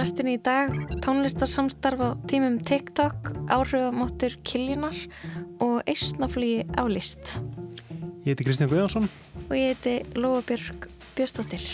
[0.00, 0.70] lestin í dag
[1.04, 4.96] tónlistarsamstarf á tímum TikTok, áhrifamóttur Kiljunar
[5.60, 7.34] og Eistnaflýi á list.
[8.24, 9.10] Ég heiti Kristján Guðjónsson
[9.42, 10.88] og ég heiti Lóabjörg
[11.18, 11.66] Björnstóttir.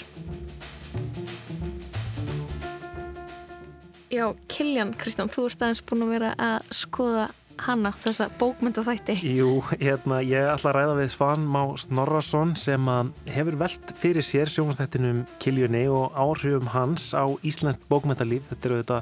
[4.10, 7.28] Já, Kiljan, Kristján, þú ert aðeins búin að vera að skoða
[7.62, 9.16] hana, þessa bókmyndaþætti?
[9.36, 12.90] Jú, hérna, ég ætla að ræða við Svan Má Snorrason sem
[13.32, 18.48] hefur velt fyrir sér sjónastættinum Kiljunni og áhrifum hans á Íslandst bókmyndalíf.
[18.50, 19.00] Þetta eru þetta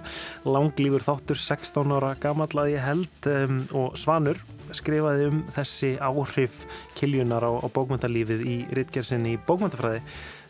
[0.57, 4.41] langlífur þáttur 16 ára gammal að ég held um, og Svanur
[4.75, 6.65] skrifaði um þessi áhrif
[6.99, 10.03] Kiljunar á, á bókmyndalífið í rittgerðsinni í bókmyndafræði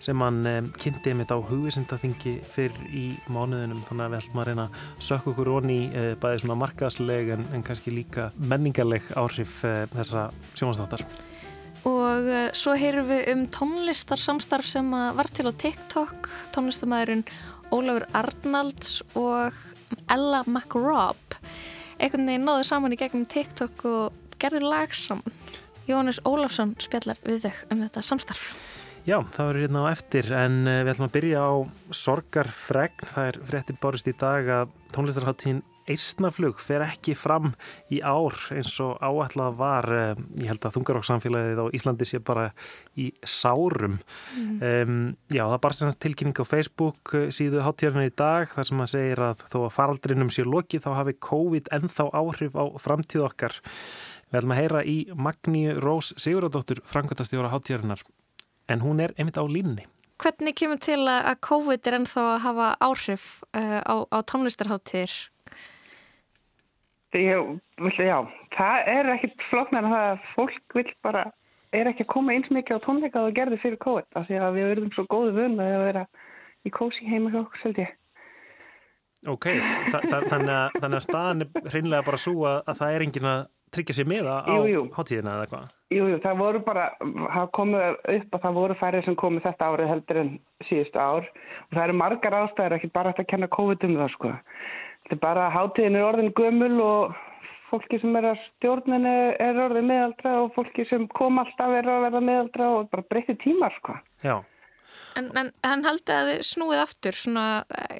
[0.04, 4.48] sem hann um, kynnti mitt á hugvisindaþingi fyrr í mánuðinum þannig að við ætlum að
[4.50, 9.62] reyna að sökka okkur onni uh, bæði svona markaðsleg en, en kannski líka menningarleg áhrif
[9.64, 11.04] uh, þessa sjónastáttar.
[11.88, 17.24] Og uh, svo heyrum við um tónlistarsamstarf sem var til á TikTok, tónlistamæðurinn
[17.74, 19.56] Ólafur Arnalds og
[20.10, 21.38] Ella McRobb.
[21.98, 25.36] Einhvern veginn náðu saman í gegnum TikTok og gerður lag saman.
[25.88, 28.52] Jóhannes Ólafsson spjallar við þau um þetta samstarf.
[29.04, 31.52] Já, það verður hérna á eftir en eh, við ætlum að byrja á
[31.92, 33.08] Sorgarfregn.
[33.10, 35.60] Það er frétti bárist í dag að tónlistarháttíðin
[35.92, 37.50] Eistnaflug fer ekki fram
[37.92, 39.90] í ár eins og áætlað var.
[39.92, 42.46] Eh, ég held að þungaróksamfélagið á Íslandi sé bara
[42.96, 44.00] í sárum.
[44.40, 44.56] Mm.
[44.72, 44.96] Um,
[45.28, 48.92] já, það bar semst tilkynning á Facebook eh, síðu háttíðarinn í dag þar sem að
[48.96, 53.60] segir að þó að faraldrinum sé lokið þá hafi COVID ennþá áhrif á framtíð okkar.
[54.32, 58.08] Við ætlum að heyra í Magni Rós Sigurðardóttur, frangvöldastjóra háttíðarinnar
[58.68, 59.86] en hún er einmitt á línni.
[60.22, 65.10] Hvernig kemur til að COVID er ennþá að hafa áhrif uh, á, á tónlistarháttir?
[67.14, 67.38] Já,
[67.98, 68.18] já,
[68.56, 71.24] það er ekkit floknar að það að fólk vil bara,
[71.74, 74.56] er ekki að koma eins mikið á tónleika og gerði fyrir COVID af því að
[74.56, 76.06] við verðum svo góðu vun að vera
[76.64, 77.86] í kósi heima hjá okkur seldi.
[79.30, 79.46] Ok,
[79.92, 83.04] þa þa þannig, að, þannig að staðan er hreinlega bara svo að, að það er
[83.06, 84.54] engin að tryggja sér miða á
[84.94, 85.74] hátíðina eða eitthvað?
[85.94, 89.68] Jú, jú, það voru bara, það komið upp að það voru færið sem komið þetta
[89.70, 90.32] árið heldur en
[90.68, 94.32] síðustu ár og það eru margar ástæðir, ekki bara að kenna COVID um það sko.
[95.04, 97.14] Þetta er bara að hátíðin er orðin gömul og
[97.70, 102.06] fólki sem er að stjórninu er orðin meðaldra og fólki sem kom alltaf er að
[102.06, 103.96] verða meðaldra og bara breytti tímar sko.
[104.24, 104.38] Já.
[105.18, 107.46] En, en hann haldi að þið snúið aftur svona,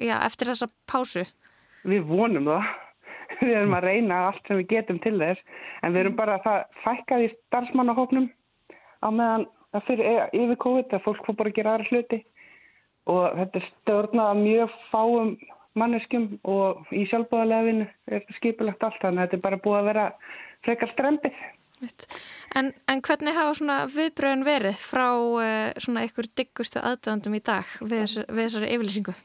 [0.03, 1.25] já, eftir þessa pásu?
[1.85, 2.73] Við vonum það
[3.41, 5.41] við erum að reyna allt sem við getum til þess
[5.81, 8.29] en við erum bara að það fækkaði starfsmannahóknum
[9.01, 12.21] á meðan það fyrir yfir COVID að fólk fór bara að gera aðra hluti
[13.11, 15.35] og þetta er stjórnað mjög fáum
[15.75, 17.85] manneskum og í sjálfbúðalefinu
[18.15, 20.07] er skipilagt allt þannig að þetta er bara búið að vera
[20.65, 21.43] frekar strempið.
[22.55, 27.67] En, en hvernig hafa svona viðbröðin verið frá uh, svona ykkur diggustu aðdöndum í dag
[27.81, 29.15] við, þess, við þessari yfirlýsingu?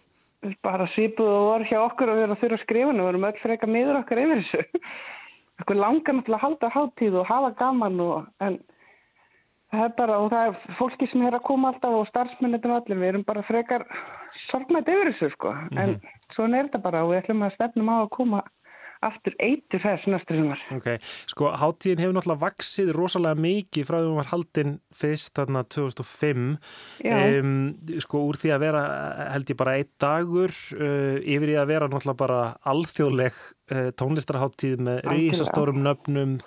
[0.64, 3.08] Bara svipuð og voru hjá okkur og við erum að þurfa að skrifa og við
[3.12, 4.84] erum öll freka miður okkar yfir þessu
[5.60, 8.60] okkur langar náttúrulega að halda hátíð og hafa gaman og en
[9.70, 13.02] það er bara og það er fólki sem er að koma alltaf og starfsmennitum allir
[13.02, 13.84] við erum bara frekar
[14.48, 15.82] sorgmætt yfir þessu sko mm -hmm.
[15.82, 16.16] en mhm.
[16.34, 18.42] svona er þetta bara og við ætlum að stefnum á að koma
[19.04, 20.62] aftur eitur þess næstu sumar.
[20.76, 20.88] Ok,
[21.30, 25.64] sko háttíðin hefur náttúrulega vaksið rosalega mikið frá því að hún var haldinn fyrst þarna
[25.72, 26.46] 2005
[27.10, 27.52] um,
[28.04, 28.86] sko úr því að vera
[29.34, 32.40] held ég bara einn dagur uh, yfir í að vera náttúrulega bara
[32.74, 36.40] alþjóðleg uh, tónlistarháttíð með rísastórum nöfnum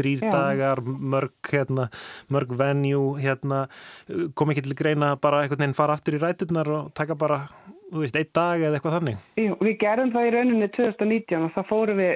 [0.00, 1.88] þrýr dagar, mörg, hérna,
[2.32, 3.66] mörg venue, hérna,
[4.38, 7.42] kom ekki til greina bara einhvern veginn fara aftur í ræturnar og taka bara
[7.90, 9.24] þú veist, einn dag eða eitthvað þannig?
[9.40, 12.14] Jú, við gerum það í rauninni 2019 og það fórum við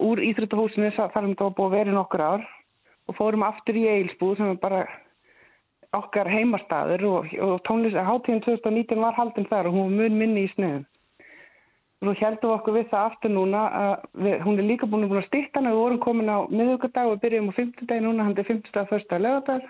[0.00, 2.46] úr Íþróttahúsinu þar um það búið að vera nokkur ár
[3.10, 4.84] og fórum aftur í Eilsbúð sem er bara
[5.96, 10.18] okkar heimastaður og, og tónlist að hátíðin 2019 var haldin þar og hún var mun
[10.22, 10.86] minni í sniðum.
[12.00, 13.94] Og svo heldum við okkur við það aftur núna að
[14.24, 17.58] við, hún er líka búin að styrta við vorum komin á miðugardag og byrjum á
[17.58, 19.18] 50 dagi núna, hann er 50 dag, 1.
[19.20, 19.66] legadag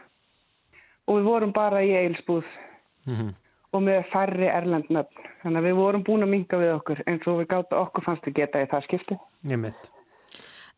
[1.08, 2.47] og við vorum bara í Eilsbúð.
[3.08, 3.39] Mm -hmm
[3.72, 5.31] og með færri erlendnöfn.
[5.43, 8.28] Þannig að við vorum búin að minga við okkur eins og við gátt okkur fannst
[8.28, 9.19] að geta í það skipti.
[9.50, 9.90] Ég mitt.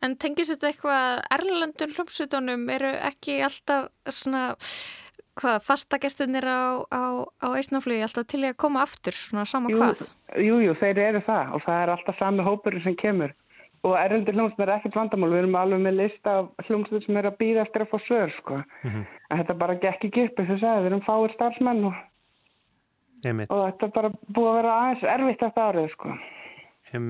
[0.03, 4.49] En tengis þetta eitthvað erlendur hljómsutunum eru ekki alltaf svona
[5.39, 10.03] hvað fastagestinir á, á, á eisnaflugi alltaf til að koma aftur svona sama jú, hvað?
[10.37, 13.33] Jújú, jú, þeir eru það og það er alltaf sami hópurinn sem kemur
[13.83, 15.31] og erlendur hljómsutur er ekkert vandamál.
[15.33, 18.31] Við erum alveg með lista af hljómsutur sem er að býða eftir að fá svör
[18.37, 18.59] sko.
[18.83, 19.05] Mm -hmm.
[19.33, 21.93] Þetta bara gekk ekki upp þess að við erum fáir starfsmenn og
[23.23, 23.51] Einmitt.
[23.51, 26.15] og þetta er bara búið að vera aðeins erfitt eftir árið sko.
[26.93, 27.07] En,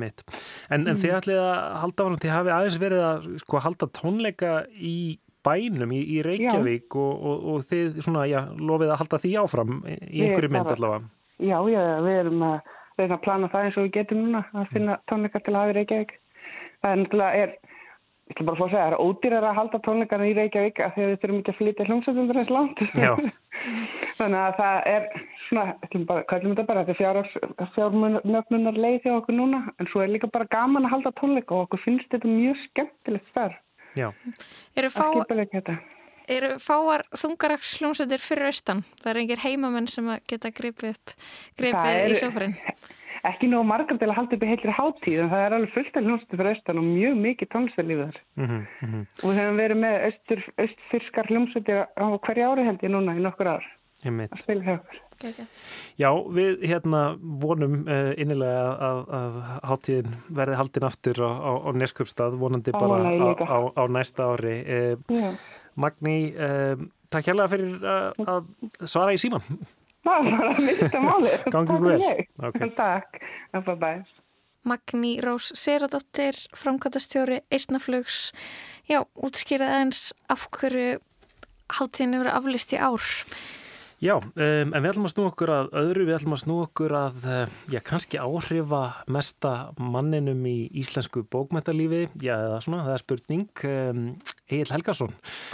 [0.72, 1.00] en mm.
[1.02, 4.96] þið ætlið að halda áfram, þið hafi aðeins verið að sko, halda tónleika í
[5.44, 9.82] bænum í, í Reykjavík og, og, og þið svona, já, lofið að halda því áfram
[9.84, 11.12] í einhverju mynd allavega.
[11.44, 12.72] Já, já, við erum að
[13.02, 15.74] reyna að plana það eins og við getum núna að finna tónleikar til að hafa
[15.74, 16.16] í Reykjavík.
[16.84, 19.84] Það er náttúrulega, ég ætla bara að fá að segja, það er ódýrar að halda
[19.88, 22.84] tónleikarna í Reykjavík að því að við þurfum ekki að flytja hljómsveitundur eins langt.
[24.20, 25.10] Þannig að það er
[25.48, 25.76] svona,
[26.08, 27.12] bara, er þetta bara, þetta
[27.64, 31.56] er fjármögnunar leið hjá okkur núna, en svo er líka bara gaman að halda tónleika
[31.56, 33.60] og okkur finnst þetta mjög skemmtilegt þar.
[33.98, 34.10] Já.
[34.76, 35.06] Eru fá...
[36.34, 38.84] eru fáar þungaraksljómsættir fyrir austan?
[39.04, 41.16] Það er engir heimamenn sem geta gripið upp
[41.60, 42.58] gripið í sjófarinn?
[43.24, 45.96] Ekki nóg margar til að halda upp í heilri háttíð en það er alveg fullt
[45.96, 48.18] af hljómsættir fyrir austan og mjög mikið tónlistarlífið þar.
[48.36, 49.06] Mm -hmm.
[49.24, 53.24] Og við hefum verið með austur, austfyrskar hljómsættir á hverja ári held ég núna í
[53.24, 53.70] nokkur ár.
[54.04, 55.00] Að spila hjá okkur.
[56.00, 59.38] Já, við hérna vonum uh, innilega að, að
[59.72, 63.00] háttíðin verði haldin aftur á, á, á Nesköpstað, vonandi bara
[63.46, 64.58] á, á næsta ári.
[64.64, 65.30] Uh,
[65.80, 69.46] Magni, um, takk hérlega fyrir að, að svara í síman.
[70.04, 71.40] Það var að mista málið.
[71.54, 72.12] Gangið vel.
[72.50, 72.70] Okay.
[72.82, 73.24] Takk.
[73.54, 73.96] Bye bye.
[74.68, 78.32] Magni Rós Seradóttir, framkvæmtastjóri Eistnaflugs.
[78.88, 81.00] Já, útskýrið eins af hverju
[81.80, 83.04] háttíðin eru aflist í ár.
[84.04, 84.34] Já, um,
[84.76, 87.52] en við ætlum að snú okkur að öðru, við ætlum að snú okkur að, eh,
[87.72, 94.02] já, kannski áhrifa mesta manninum í íslensku bókmæntalífi, já, er svona, það er spurning, um,
[94.50, 95.14] Egil Helgason.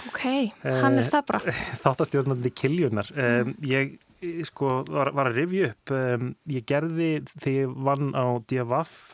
[0.10, 0.24] Ok,
[0.66, 1.54] hann er uh, það bara.
[1.84, 3.12] Þáttastjórnandi Kiljunar.
[3.14, 4.00] Um, ég,
[4.50, 5.94] sko, var, var að rifja upp,
[6.50, 7.10] ég gerði
[7.46, 9.14] ég vann á DFF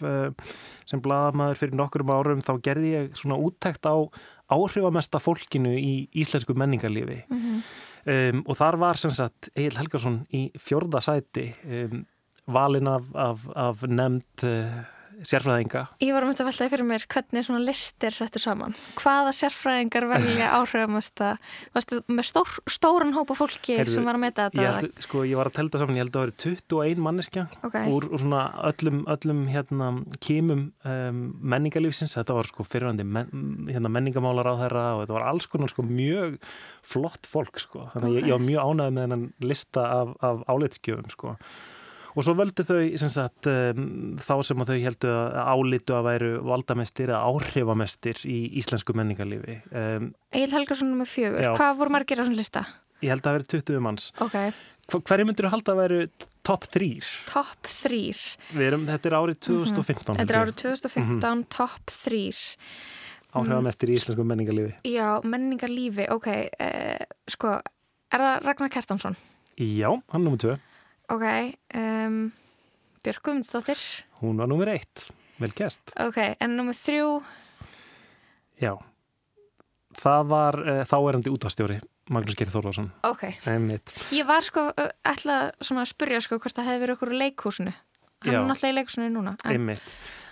[0.87, 3.99] sem bladamæður fyrir nokkurum árum, þá gerði ég svona úttækt á
[4.55, 7.25] áhrifamesta fólkinu í íslensku menningarlífi.
[7.27, 7.61] Mm -hmm.
[8.05, 12.03] Um, og þar var sem sagt Egil Helgarsson í fjörða sæti um,
[12.53, 14.83] valin af, af, af nefnd uh,
[15.23, 15.85] sérfræðinga.
[16.03, 18.75] Ég var um þetta veltaði fyrir mér hvernig svona listir settur saman.
[18.99, 24.47] Hvaða sérfræðingar velja áhrifamast að með stór, stóran hópa fólki Heyrðu, sem var að meta
[24.49, 24.65] þetta?
[24.65, 27.45] Ég, held, sko, ég var að telta saman, ég held að það var 21 manneskja
[27.67, 27.93] okay.
[27.93, 28.41] úr, úr svona
[28.71, 29.91] öllum, öllum hérna,
[30.25, 31.23] kímum um,
[31.55, 32.17] menningarlífsins.
[32.19, 33.31] Þetta var sko fyrirvændi men,
[33.71, 36.37] hérna, menningamálar á þeirra og þetta var alls konar sko mjög
[36.85, 37.87] flott fólk sko.
[37.95, 38.19] Þannig okay.
[38.19, 41.35] ég, ég var mjög ánægð með þennan lista af, af áleitskjöfum sko.
[42.15, 42.79] Og svo völdu þau
[43.11, 48.95] sagt, um, þá sem þau heldu að álitu að væru valdamestir eða áhrifamestir í íslensku
[48.95, 49.57] menningarlífi.
[49.75, 51.43] Um, Egil Helgarsson með fjögur.
[51.43, 51.51] Já.
[51.59, 52.63] Hvað voru margir á svona lista?
[53.03, 54.07] Ég held að það veri 20 manns.
[54.23, 54.37] Ok.
[54.95, 55.99] Hverju myndir þú halda að veru
[56.45, 56.89] top 3?
[57.27, 58.03] Top 3.
[58.53, 60.13] Þetta er árið 2015.
[60.13, 60.19] Mm -hmm.
[60.21, 61.45] Þetta er árið 2015, mm -hmm.
[61.49, 62.31] top 3.
[63.35, 64.73] Áhrifamestir í íslensku menningarlífi.
[64.87, 66.27] Já, menningarlífi, ok.
[66.27, 67.59] Uh, sko,
[68.11, 69.15] er það Ragnar Kertansson?
[69.57, 70.57] Já, hann nummið 2.
[71.11, 71.25] Ok,
[71.77, 72.31] um,
[73.05, 73.81] Björg Guðmundsdóttir.
[74.21, 75.03] Hún var nummer eitt,
[75.37, 75.93] vel gert.
[76.01, 77.19] Ok, en nummer þrjú?
[78.61, 78.71] Já,
[80.01, 81.77] það var uh, þáerandi útastjóri,
[82.09, 82.89] Magnús Geir Þórlarsson.
[83.05, 83.27] Ok,
[84.15, 84.71] ég var sko
[85.05, 87.75] ætlað að spurja sko hvort það hefði verið okkur leikúsinu.
[88.25, 89.35] Hann er náttúrulega í leikúsinu núna.
[89.45, 89.73] En...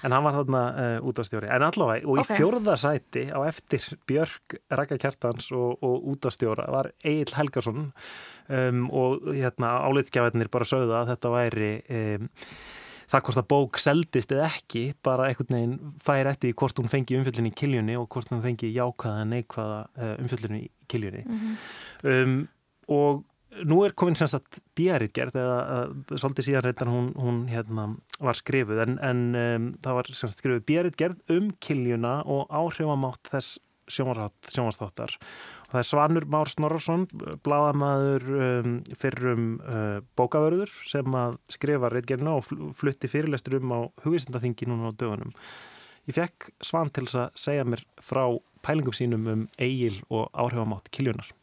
[0.03, 1.47] En hann var þarna uh, útastjóri.
[1.47, 2.35] En allavega, og okay.
[2.35, 9.29] í fjórðasæti á eftir Björg, Rækka Kjartans og, og útastjóra var Egil Helgarsson um, og
[9.31, 12.27] hérna áleitskjáðinir bara sögða að þetta væri um,
[13.13, 17.19] það hvort að bók seldist eða ekki bara einhvern veginn fær eftir hvort hún fengi
[17.19, 22.23] umfjöldin í kiljunni og hvort hún fengi jákvæða neikvæða uh, umfjöldin í kiljunni mm -hmm.
[22.23, 22.41] um,
[22.91, 23.23] og
[23.67, 25.57] nú er komin semst að bjæritgerð eða
[26.15, 27.89] svolítið síðan reyndar hún, hún hérna,
[28.23, 33.59] var skrifuð en, en um, það var semst skrifuð bjæritgerð um kiljuna og áhrifamátt þess
[33.91, 35.17] sjónvarstáttar
[35.73, 37.03] Það er Svanur Már Snorarsson,
[37.43, 43.79] bladamæður um, fyrir um uh, bókavörður sem að skrifa reitgerina og flutti fyrirlestur um á
[44.05, 45.33] hugisendaþingi núna á dögunum.
[46.07, 48.23] Ég fekk Svan til að segja mér frá
[48.63, 51.33] pælingum sínum um eigil og áhrifamátt kiljunar.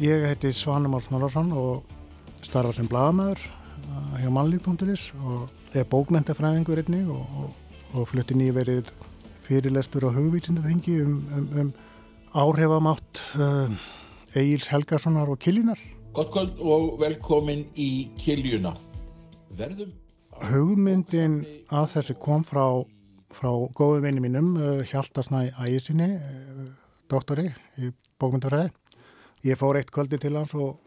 [0.00, 1.84] Ég heiti Svanur Már Snorarsson og
[2.44, 7.54] starfa sem bladamæður uh, hjá mannlík.is og er bókmentafræðingur einnig og, og
[7.96, 8.90] og flutti nýverið
[9.46, 11.68] fyrirlestur á hugvísindaþengi um, um, um
[12.36, 13.70] áhrifamátt uh,
[14.36, 15.78] Egil's Helgasonar og Kiljunar.
[16.12, 18.74] Gott kvöld og velkomin í Kiljuna.
[19.56, 19.94] Verðum...
[20.50, 21.38] Hugmyndin
[21.72, 22.84] að þessi kom frá,
[23.32, 23.48] frá
[23.78, 26.10] góðum vinni mínum, uh, Hjaltarsnæ Ægisinni,
[27.08, 27.48] doktori
[27.80, 28.74] í bókmyndafræði.
[29.44, 30.78] Ég fór eitt kvöldi til hans og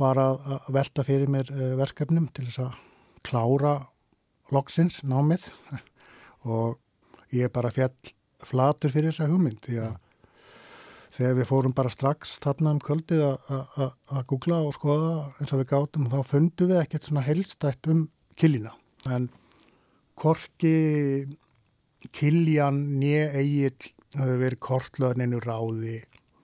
[0.00, 2.78] var að, að velta fyrir mér uh, verkefnum til þess að
[3.26, 3.74] klára
[4.52, 5.48] loksins námið.
[6.52, 6.78] Og
[7.34, 7.94] ég bara fjall
[8.42, 9.92] flatur fyrir þessa hugmynd því að
[11.12, 15.68] þegar við fórum bara strax þarna um kvöldið að googla og skoða eins og við
[15.74, 18.06] gátum þá fundum við ekkert svona helstætt um
[18.40, 18.72] killina
[19.12, 19.28] en
[20.18, 20.72] korki
[22.16, 26.00] kiljan nýja eigil hafi verið kortlaðin einu ráði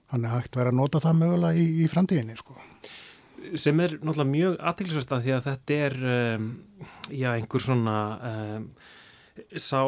[0.09, 2.55] hann er hægt verið að nota það mögulega í, í framtíðinni sko.
[3.55, 6.47] sem er náttúrulega mjög aðtilsvært að því að þetta er um,
[7.13, 7.99] já, einhver svona
[8.31, 8.65] um,
[9.55, 9.83] sá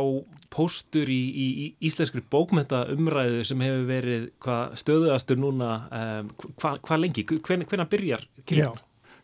[0.54, 6.80] póstur í, í, í íslenskri bókmenta umræðu sem hefur verið hvað stöðuastur núna um, hvað
[6.88, 8.70] hva lengi, Hven, hvenna byrjar Já,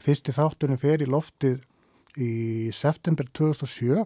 [0.03, 1.61] fyrsti þáttunum fer í loftið
[2.17, 2.31] í
[2.73, 4.03] september 2007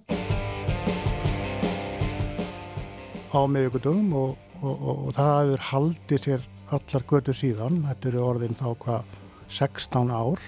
[3.32, 8.24] á meðugudöfum og, og, og, og það hefur haldið sér allar götu síðan, þetta eru
[8.24, 9.16] orðin þá hvað
[9.52, 10.44] 16 ár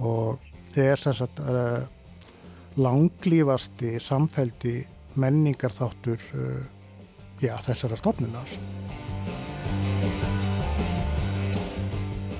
[0.00, 1.84] og það er sem sagt uh,
[2.80, 4.74] langlýfasti samfældi
[5.20, 6.62] menningarþáttur uh,
[7.40, 8.56] já, þessara stofnunar.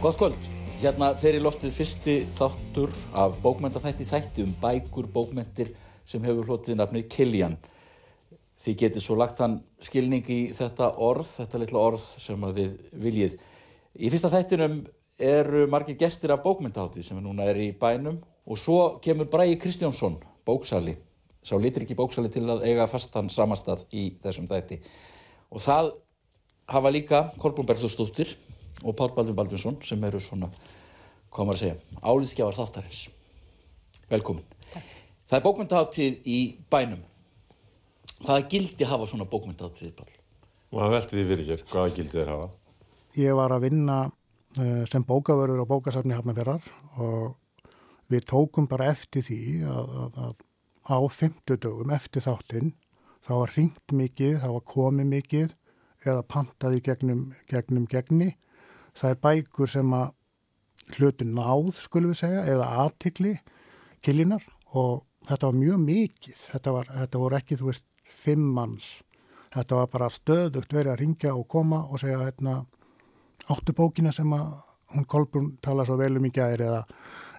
[0.01, 0.51] Gótt kvöld,
[0.81, 5.73] hérna fer í loftið fyrsti þáttur af bókmentaþætti þætti um bækur, bókmentir
[6.09, 7.57] sem hefur hlotið nafnið Kiljan.
[8.57, 12.77] Þið getið svo lagt þann skilning í þetta orð, þetta litla orð sem að þið
[13.05, 13.35] viljið.
[13.97, 14.79] Í fyrsta þættinum
[15.19, 20.19] eru margir gestir af bókmyndaháttið sem núna er í bænum og svo kemur Bræi Kristjánsson,
[20.47, 20.97] bóksali,
[21.45, 24.81] sá litur ekki bóksali til að eiga fastan samastað í þessum þætti.
[25.53, 25.93] Og það
[26.73, 28.33] hafa líka Kolbrún Bergþórsdóttir
[28.85, 30.51] og Pál Baldur Baldursson sem eru svona,
[31.33, 33.03] hvað maður að segja, álýðskjafar þáttarins.
[34.11, 34.47] Velkomin.
[34.73, 34.97] Takk.
[35.27, 37.03] Það er bókmyndaháttið í bænum.
[38.23, 40.15] Hvaða gildi hafa svona bókmyndaháttið, Pál?
[40.73, 42.49] Og það velti því fyrir hér, hvaða gildi þeir hafa?
[43.17, 46.67] Ég var að vinna uh, sem bókavörður á bókasafni Hafnarferðar
[47.03, 47.71] og
[48.13, 50.43] við tókum bara eftir því að, að, að
[50.87, 52.75] á fymtudögum eftir þáttinn
[53.27, 55.55] þá var ringt mikið, þá var komið mikið
[56.07, 58.37] eða pantaði gegnum, gegnum gegni.
[58.97, 60.13] Það er bækur sem að
[60.97, 63.35] hlutu náð, skulum við segja, eða aðtikli
[64.07, 64.45] kilinar
[64.77, 66.39] og þetta var mjög mikið.
[66.53, 67.87] Þetta, var, þetta voru ekki, þú veist,
[68.27, 68.89] fimm manns.
[69.55, 72.59] Þetta var bara stöðugt verið að ringja og koma og segja hérna
[73.53, 74.51] áttu bókina sem að
[74.95, 76.83] hún Kolbrún tala svo vel um í gæðir eða,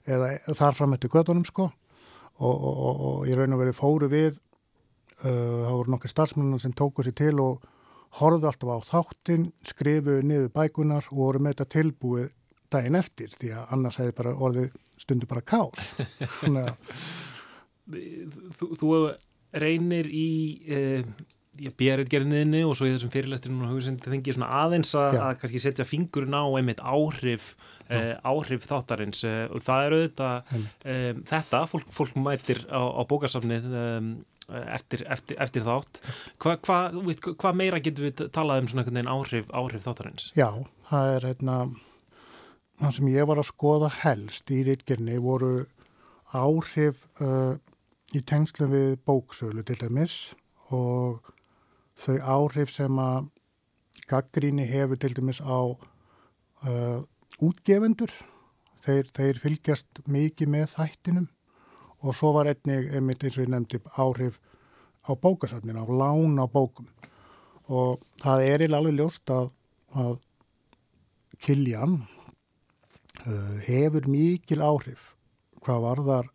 [0.08, 4.10] eða þar fram eftir gödunum sko og, og, og, og ég raun og verið fóru
[4.12, 7.68] við uh, það voru nokkið starfsmennar sem tóku sér til og
[8.18, 12.28] horfðu alltaf á þáttin, skrifuðu niður bækunar og voru með þetta tilbúið
[12.74, 15.78] daginn eftir því að annars hefði bara orðið stundu bara kás
[17.88, 18.92] þú, þú
[19.64, 20.30] reynir í
[20.68, 21.26] uh,
[21.58, 25.88] björðgerðinni og svo í þessum fyrirlæsturinn og hugsendir þengi svona aðeins að, að kannski setja
[25.88, 27.56] fingurinn á einmitt áhrif
[27.90, 33.02] uh, áhrif þáttarins uh, og það eru auðvitað um, þetta, fólk, fólk mætir á, á
[33.10, 34.12] bókasafnið um,
[34.48, 36.02] eftir, eftir, eftir þátt.
[36.44, 40.30] Hvað hva, hva meira getur við talað um svona einhvern veginn áhrif, áhrif þáttarins?
[40.38, 40.50] Já,
[40.92, 41.58] það er hérna
[42.78, 45.54] það sem ég var að skoða helst í rítgerni voru
[46.36, 47.02] áhrif
[48.16, 50.14] í tengslum við bóksölu til dæmis
[50.72, 51.28] og
[52.00, 53.28] þau áhrif sem að
[54.08, 57.00] gaggríni hefur til dæmis á uh,
[57.44, 58.12] útgefendur.
[58.88, 61.28] Þeir, þeir fylgjast mikið með þættinum
[62.06, 64.38] og svo var einnig, einmitt eins og ég nefndi, áhrif
[65.04, 66.88] á bókasafninu, á lán á bókum.
[67.68, 69.50] Og það er alveg ljóst að,
[69.92, 70.16] að
[71.44, 72.00] Kiljan
[73.26, 75.12] uh, hefur mikil áhrif
[75.66, 76.32] hvað varðar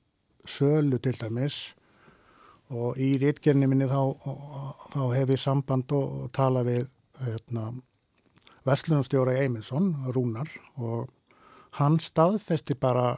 [0.49, 1.75] sölu til dæmis.
[2.73, 4.17] Og í rítgerni minni þá,
[4.95, 6.87] þá hef ég samband og, tala við
[7.21, 7.73] hérna,
[8.65, 11.11] Vestlunarstjóra Eymundsson, Rúnar og
[11.79, 13.17] hann staðfesti bara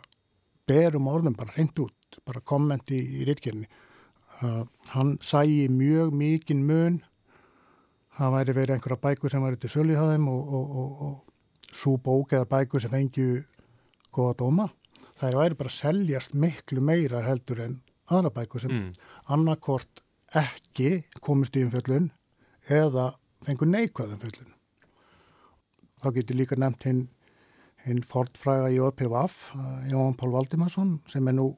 [0.69, 3.67] berum orðum bara reynd út, bara kommenti í, í rítgerni
[4.43, 4.65] uh,
[4.95, 7.03] hann sæi mjög mikinn mun
[8.17, 11.75] það væri verið einhverja bækur sem var eitthvað sölu í hafðum og, og, og, og
[11.75, 13.43] svo bók eða bækur sem fengju
[14.15, 14.69] góða dóma
[15.21, 17.79] það væri bara að seljast miklu meira heldur en
[18.11, 18.91] aðra bækur sem mm.
[19.35, 20.03] annarkort
[20.35, 22.11] ekki komist í umfjöllun
[22.73, 23.13] eða
[23.47, 24.55] fengur neikvæðum umfjöllun.
[26.03, 27.05] Þá getur líka nefnt hinn
[27.85, 29.53] hin fortfræga í OPVAF,
[29.91, 31.51] Jón Pál Valdimarsson, sem er nú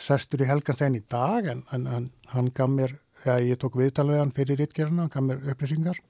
[0.00, 4.22] sestur í helgarstein í dag en, en, en hann gaf mér, eða ég tók viðtalveg
[4.22, 6.00] hann fyrir ítgerðina, hann gaf mér upplýsingar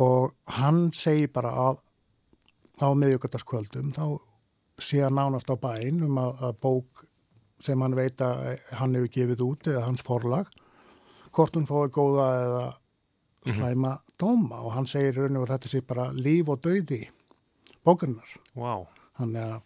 [0.00, 1.82] og hann segi bara að
[2.80, 4.04] á miðjögöldarskvöldum þá
[4.84, 7.06] sé að nánast á bæn um að, að bók
[7.60, 10.50] sem hann veit að hann hefur gefið út eða hans forlag
[11.36, 13.56] hvort hún fóði góða eða mhm.
[13.56, 17.02] slæma dóma og hann segir raun og þetta sé bara líf og dauði
[17.84, 18.86] bókurnar wow.
[19.20, 19.58] hann er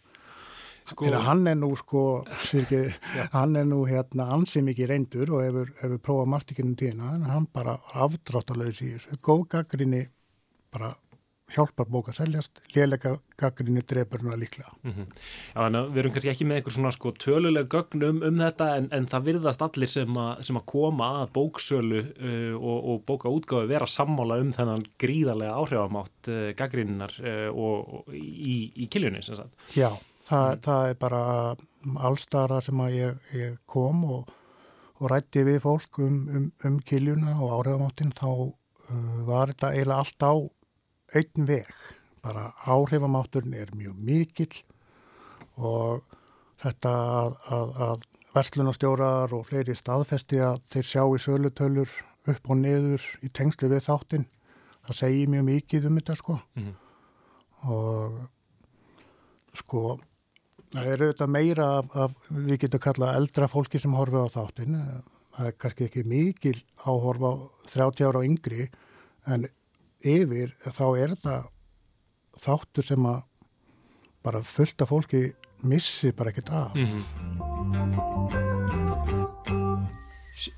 [0.85, 2.01] Sko, hann er nú sko
[2.45, 2.83] syrki,
[3.33, 7.47] hann er nú hérna ansið mikið reyndur og hefur, hefur prófað margtikinu tína en hann
[7.49, 10.03] bara afdráttalauðs í þessu góð gaggrinni
[10.69, 10.91] bara
[11.53, 14.71] hjálpar bók að seljast, lélega gaggrinni drefurna líklega.
[14.83, 15.05] Mm -hmm.
[15.53, 18.39] Já, þannig að við erum kannski ekki með einhver svona sko töluleg gögn um, um
[18.39, 22.79] þetta en, en það virðast allir sem, a, sem að koma að bóksölu uh, og,
[22.89, 28.87] og bókaútgáfi vera sammála um þennan gríðarlega áhrifamátt uh, gaggrinnar uh, og, og í, í
[28.87, 29.53] kiljunni sem sagt.
[29.75, 29.91] Já,
[30.25, 30.61] það, mm.
[30.65, 31.21] það er bara
[32.09, 34.33] allstara sem að ég, ég kom og,
[34.97, 40.01] og rætti við fólk um, um, um kiljuna og áhrifamáttin þá uh, var þetta eiginlega
[40.01, 40.33] allt á
[41.19, 41.71] einn veg.
[42.25, 44.63] Bara áhrifamátturinn er mjög mikill
[45.55, 46.03] og
[46.63, 48.05] þetta að, að, að
[48.35, 51.91] verslunastjórar og fleiri staðfesti að þeir sjá í sölutölur
[52.31, 54.25] upp og niður í tengslu við þáttinn.
[54.85, 56.39] Það segir mjög mikið um þetta sko.
[56.55, 56.75] Mm -hmm.
[57.75, 58.09] Og
[59.57, 59.97] sko
[60.73, 64.79] það eru þetta meira af, af við getum kallað eldra fólki sem horfa á þáttinn.
[65.35, 67.31] Það er kannski ekki mikil áhorfa
[67.71, 68.69] 30 ára á yngri
[69.25, 69.47] en
[70.05, 71.35] yfir þá er þetta
[72.45, 73.23] þáttur sem að
[74.25, 75.33] bara fullta fólki
[75.65, 76.75] missi bara ekkert af.
[76.75, 78.15] Mm -hmm.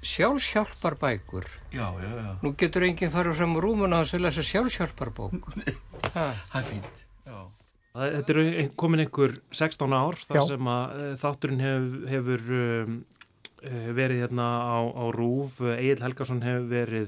[0.01, 2.31] Sjálfshjálpar bækur Já, já, já.
[2.41, 5.51] Nú getur enginn farið fram úr rúmuna og selja þess að sjálfshjálpar bók
[6.13, 7.39] Það er fínt já.
[7.97, 10.47] Þetta er komin einhver 16 ár þar já.
[10.49, 12.97] sem að uh, þátturinn hef, hefur um,
[13.97, 17.07] verið hérna á, á Rúf Egil Helgarsson hefur verið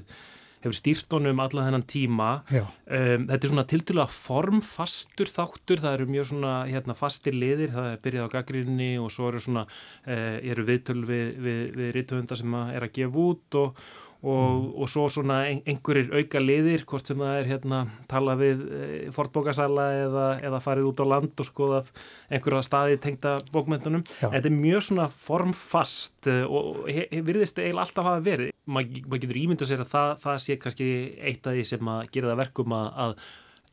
[0.60, 2.28] hefur stýrt honum allan þennan tíma.
[2.50, 7.88] Um, þetta er svona tiltila formfastur þáttur, það eru mjög svona hérna, fastir liðir, það
[7.94, 12.38] er byrjað á gaggrinni og svo eru svona uh, eru viðtöl við, við, við rítuhunda
[12.38, 13.84] sem er að gefa út og
[14.20, 14.68] og, mm.
[14.82, 18.86] og svo svona einhverjir auka liðir, hvort sem það er hérna tala við e,
[19.16, 21.92] fortbókasala eða, eða farið út á land og skoðað
[22.28, 28.24] einhverja staði tengta bókmyndunum þetta er mjög svona formfast e, og virðist eiginlega alltaf hafa
[28.26, 30.90] verið, Ma, maður getur ímyndað sér að það, það sé kannski
[31.26, 33.14] eitt af því sem að gera það verkum að, að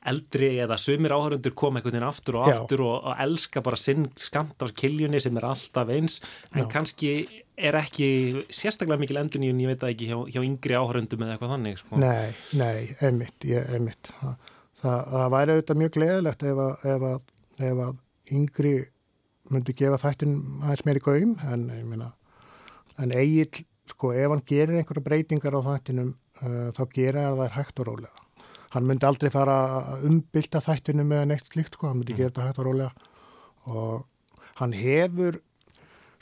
[0.07, 4.07] eldri eða sumir áhörundur koma einhvern veginn aftur og aftur og, og elska bara sinn
[4.19, 6.21] skamt af kiljunni sem er alltaf eins.
[6.53, 6.69] En Já.
[6.71, 7.11] kannski
[7.57, 8.09] er ekki
[8.53, 12.01] sérstaklega mikil enduníun, ég veit það ekki hjá, hjá yngri áhörundum eða eitthvað þannig sko.
[12.01, 14.51] Nei, nei, emitt, ég, emitt það,
[14.83, 17.33] það, það væri auðvitað mjög gleðilegt ef að, ef að,
[17.69, 18.75] ef að yngri
[19.53, 22.11] myndi gefa þættin aðeins meiri gaum en meina
[23.01, 27.81] en eigin, sko, ef hann gerir einhverja breytingar á þættinum uh, þá gera það hægt
[27.81, 28.25] og rólega
[28.75, 32.21] hann myndi aldrei fara að umbylta þættinu með neitt slíkt sko, hann myndi mm.
[32.21, 32.91] gera þetta hægt og rólega
[33.67, 35.39] og hann hefur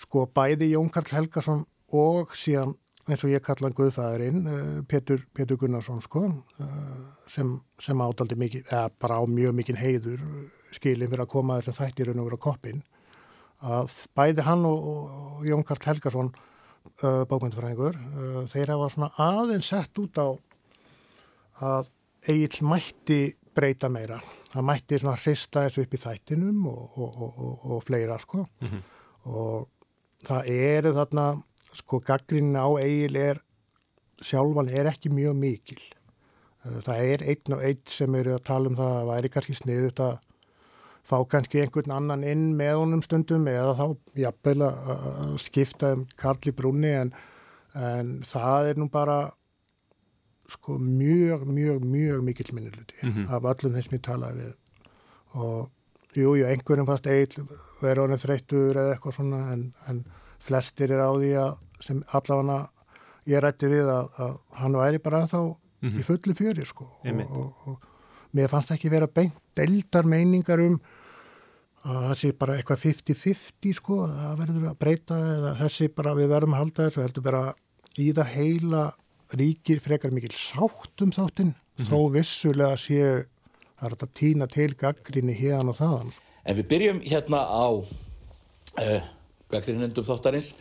[0.01, 1.63] sko bæði Jón Karl Helgason
[1.95, 6.25] og síðan eins og ég kalla hann Guðfæðurinn eh, Petur, Petur Gunnarsson sko
[6.60, 10.25] eh, sem, sem ádaldi mikið eða bara á mjög mikið heiður
[10.75, 12.84] skilin fyrir að koma þess að þættir og vera koppin
[13.65, 17.95] að bæði hann og, og Jón Karl Helgason uh, bókmyndfræðingur
[18.51, 20.27] þeir hafa svona aðeins sett út á
[21.63, 21.88] að
[22.27, 23.19] Egil mætti
[23.55, 24.17] breyta meira.
[24.51, 28.45] Það mætti svona hrista þessu upp í þættinum og, og, og, og fleira sko.
[28.62, 28.81] Mm -hmm.
[29.25, 29.67] Og
[30.28, 31.26] það eru þarna,
[31.76, 33.42] sko, gaggrinna á Egil er,
[34.24, 35.82] sjálfan er ekki mjög mikil.
[36.66, 39.58] Eh, það er einn og einn sem eru að tala um það að væri kannski
[39.60, 40.18] sniðut að
[41.06, 43.86] fá kannski einhvern annan inn með honum stundum eða þá
[44.24, 47.12] jafnvel að skipta um Karli Brunni en,
[47.78, 49.20] en það er nú bara
[50.50, 53.30] sko mjög, mjög, mjög mikill minniluti mm -hmm.
[53.34, 54.54] af öllum þeim sem ég talaði við
[55.34, 55.70] og
[56.16, 57.48] jú, jú, einhverjum fast eil
[57.86, 60.04] verður honum þreyttur eða eitthvað svona en, en
[60.45, 61.54] flestir er á því að
[61.86, 62.60] sem allavega
[63.30, 65.89] ég rætti við að, að hann væri bara ennþá mm -hmm.
[65.89, 66.08] í mhm.
[66.10, 70.80] fullu fjöri sko og, og, og mér fannst ekki vera beint deildar meiningar um
[71.86, 76.32] að það sé bara eitthvað 50-50 sko, það verður að breyta eða þessi bara við
[76.34, 77.43] verðum að halda þessu heldur bara
[78.02, 78.84] í það heila
[79.38, 81.89] ríkir frekar mikil sátt um þáttinn mm -hmm.
[81.89, 83.26] þó vissulega séu
[83.80, 86.13] það er að týna til gaggrinni hérna og þaðan.
[86.45, 89.08] En við byrjum hérna á uh,
[89.51, 90.53] gaggrinnendum þáttarins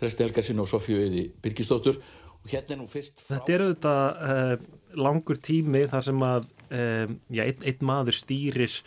[0.00, 3.36] Þresti Helgarsson og Sofíu Eði Birgistóttur og hérna er nú fyrst frá...
[3.36, 4.66] Þetta er auðvitað uh,
[5.06, 8.82] langur tími þar sem að uh, já, einn, einn maður stýrir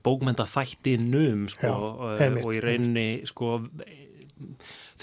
[0.00, 1.68] bókmenta þættinum sko,
[2.16, 3.58] já, og í rauninni sko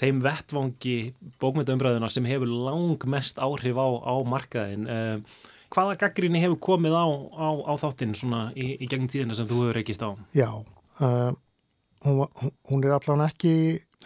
[0.00, 0.96] þeim vettvangi
[1.42, 5.42] bókmyndaumræðuna sem hefur lang mest áhrif á, á markaðin uh,
[5.72, 9.62] hvaða gaggrinni hefur komið á, á, á þáttinn svona í, í gegnum tíðina sem þú
[9.64, 10.10] hefur rekist á?
[10.36, 10.50] Já,
[11.00, 11.32] uh,
[12.06, 12.22] hún,
[12.70, 13.54] hún er allavega ekki,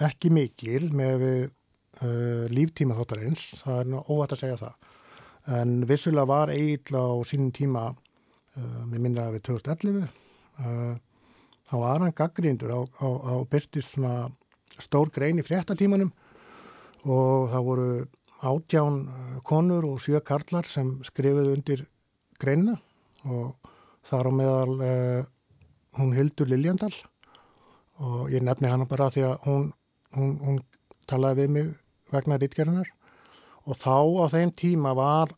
[0.06, 4.92] ekki mikil með uh, líftíma þáttarins, það er óhætt að segja það,
[5.60, 7.88] en vissulega var eiginlega á sínum tíma
[8.56, 10.06] með minna við 2011
[11.66, 14.30] þá var hann gaggrindur á, á byrtist svona
[14.80, 16.12] stór grein í fréttatímanum
[17.06, 17.88] og það voru
[18.42, 21.86] átján eh, konur og sjö karlar sem skrifuðu undir
[22.40, 22.76] greinina
[23.24, 23.56] og
[24.06, 25.22] þar á meðal uh,
[25.98, 26.92] hún Hildur Liljandal
[28.04, 29.64] og ég nefni hana bara því að hún,
[30.14, 30.60] hún, hún
[31.10, 31.72] talaði við mig
[32.12, 32.92] vegna rítgerðunar
[33.66, 35.32] og þá á þeim tíma var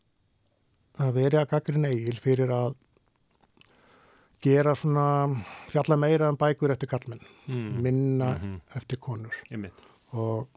[0.99, 2.75] að veri að gaggrinn eigil fyrir að
[4.43, 5.07] gera svona
[5.71, 7.81] fjalla meira en um bækur eftir kallmenn, mm.
[7.81, 8.59] minna mm -hmm.
[8.77, 9.33] eftir konur
[10.11, 10.47] og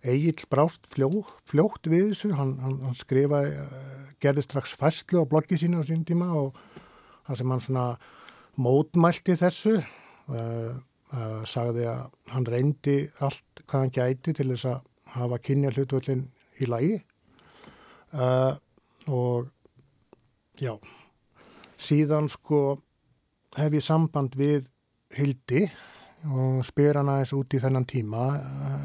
[0.00, 1.10] Egil brást fljó,
[1.48, 5.84] fljótt við þessu, hann, hann, hann skrifaði, uh, gerði strax fæslu á bloggi sína á
[5.84, 6.56] sín tíma og
[7.26, 7.84] það sem hann svona
[8.60, 9.74] mótmælti þessu,
[10.32, 10.72] uh,
[11.12, 14.80] uh, sagði að hann reyndi allt hvað hann gæti til þess að
[15.16, 16.26] hafa kynja hlutvöldin
[16.60, 16.98] í lagi.
[19.10, 19.46] Og
[20.58, 20.72] já,
[21.78, 22.78] síðan sko
[23.56, 24.66] hef ég samband við
[25.14, 25.64] Hildi
[26.28, 28.26] og spyr hann aðeins út í þennan tíma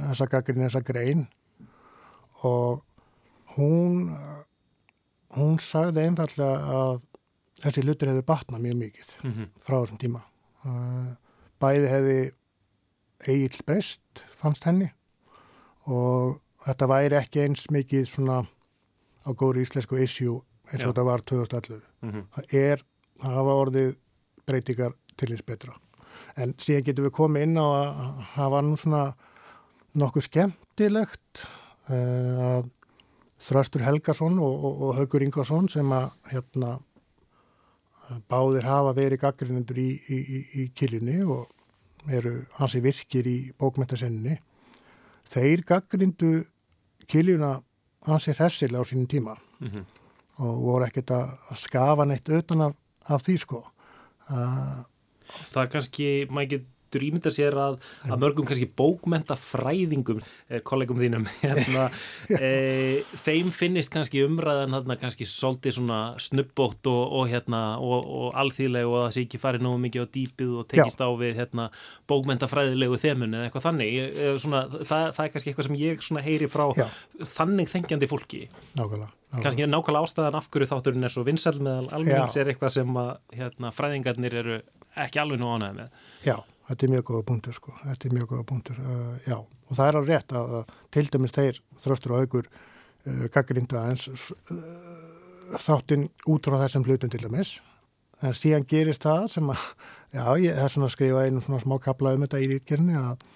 [0.09, 1.25] þessa gaggrinn, þessa grein
[2.47, 2.83] og
[3.55, 4.05] hún
[5.35, 7.03] hún sagði einfallega að
[7.63, 9.51] þessi lutur hefði batnað mjög mikið mm -hmm.
[9.67, 10.21] frá þessum tíma
[11.59, 12.19] bæði hefði
[13.27, 14.89] eigil breyst fannst henni
[15.85, 18.43] og þetta væri ekki eins mikið svona
[19.25, 20.91] á góri íslensku issue eins og Já.
[20.91, 22.23] þetta var 2011 mm -hmm.
[22.35, 22.85] það er,
[23.21, 23.95] það hafa orðið
[24.45, 25.73] breytingar til eins betra
[26.35, 29.03] en síðan getum við komið inn á að það var nú svona
[29.95, 31.45] nokkuð skemmtilegt
[31.89, 32.71] uh, að
[33.45, 36.77] Þröstur Helgason og, og, og Haugur Ingvarsson sem að hérna
[38.29, 41.51] báðir hafa verið gaggrinundur í, í, í, í kiljunni og
[42.13, 44.37] eru hansi virkir í bókmentasenninni
[45.31, 46.31] þeir gaggrindu
[47.09, 47.57] kiljuna
[48.05, 49.85] hansi hressilega á sínum tíma mm -hmm.
[50.45, 52.73] og voru ekkert að skafa neitt utan af,
[53.09, 53.63] af því sko
[54.29, 54.85] að
[55.51, 61.89] það kannski, maður getur ímynda sér að, að mörgum kannski bókmentafræðingum, eh, kollegum þínum hérna,
[62.31, 68.39] e, þeim finnist kannski umræðan hérna, kannski svolítið svona snubbótt og, og, hérna, og, og
[68.43, 71.07] alþýðleg og að það sé ekki farið nógu mikið á dýpið og tekist Já.
[71.07, 71.67] á við hérna,
[72.11, 73.99] bókmentafræðilegu þemun eða eitthvað þannig.
[74.45, 76.87] Svona, það, það er kannski eitthvað sem ég heyri frá Já.
[77.35, 78.47] þannig þengjandi fólki.
[78.77, 79.11] Nákvæmlega
[79.43, 83.09] kannski nákvæmlega ástæðan af hverju þátturinn er svo vinsæl meðal almennings er eitthvað sem að
[83.35, 84.59] hérna, fræðingarnir eru
[85.03, 86.05] ekki alveg nú ánæði með.
[86.25, 86.35] Já,
[86.69, 89.89] þetta er mjög góða punktur sko, þetta er mjög góða punktur, uh, já, og það
[89.89, 94.59] er alveg rétt að, að til dæmis þeir þröstur og aukur uh, gaggrinda eins uh,
[95.61, 97.55] þáttinn út frá þessum hlutum til dæmis,
[98.23, 99.65] en síðan gerist það sem að,
[100.15, 103.27] já, ég er svona að skrifa einu svona smá kapla um þetta í rítkerni að,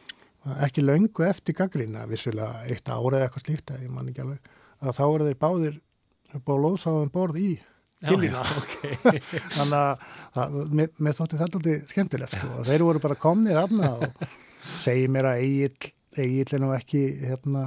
[0.64, 4.96] ekki löngu eftir gaggrina, vissulega eitt ára eða eitthvað slíkt, ég man ekki alveg, að
[4.96, 5.80] þá eru þeir báðir
[6.46, 7.50] búið lóðsáðum borð í
[8.08, 9.20] Gilina okay.
[9.58, 10.08] þannig
[10.40, 12.64] að mér, mér þótti þetta alltaf skemmtilegt sko.
[12.70, 14.26] þeir voru bara komnir aðna og
[14.80, 15.46] segi mér að
[16.20, 17.64] Egil er nú ekki hérna,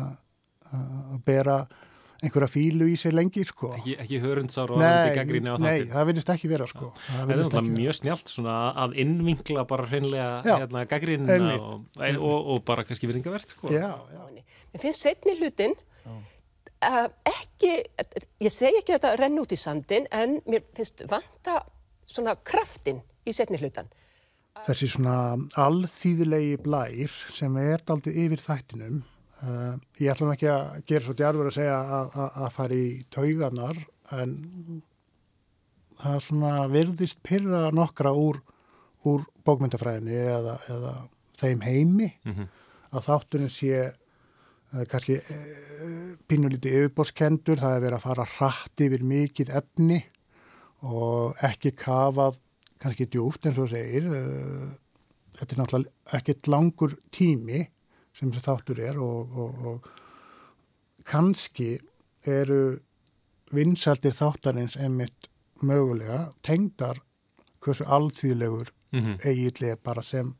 [0.72, 1.58] að bera
[2.22, 3.72] einhverja fílu í sig lengi sko.
[3.76, 6.90] ekki, ekki hörundsár og aðeins gaggríni á það nei, það finnst ekki vera sko.
[7.06, 12.86] það er náttúrulega mjög snjált að innvinkla bara hreinlega hérna, gaggrína og, og, og bara
[12.88, 13.72] kannski viðingavert sko.
[13.72, 16.18] Mér finnst setni hlutin Uh,
[16.82, 17.72] ekki,
[18.42, 21.60] ég segi ekki að þetta renn út í sandin en mér finnst vanta
[22.08, 23.90] svona kraftin í setni hlutan.
[24.66, 25.16] Þessi svona
[25.58, 29.00] alþýðilegi blær sem er aldrei yfir þættinum,
[29.42, 31.78] uh, ég ætlum ekki að gera svo djarfur að segja
[32.18, 33.80] að fara í tauganar
[34.12, 34.36] en
[36.02, 38.42] það svona verðist pyrra nokkra úr,
[39.08, 40.94] úr bókmyndafræðinni eða, eða
[41.40, 42.48] þeim heimi mm -hmm.
[42.92, 43.82] að þáttunum sé
[44.72, 49.98] kannski eh, pínulítið yfirbórskendur, það er verið að fara hratt yfir mikið efni
[50.88, 52.40] og ekki kafað
[52.82, 54.70] kannski djúft eins og segir eh,
[55.38, 57.66] þetta er náttúrulega ekkert langur tími
[58.16, 61.74] sem þessi þáttur er og, og, og kannski
[62.28, 62.78] eru
[63.52, 65.28] vinsældir þáttarins emitt
[65.62, 67.02] mögulega tengdar
[67.62, 69.16] hversu alþýðlegur mm -hmm.
[69.26, 70.34] eiginlega bara sem,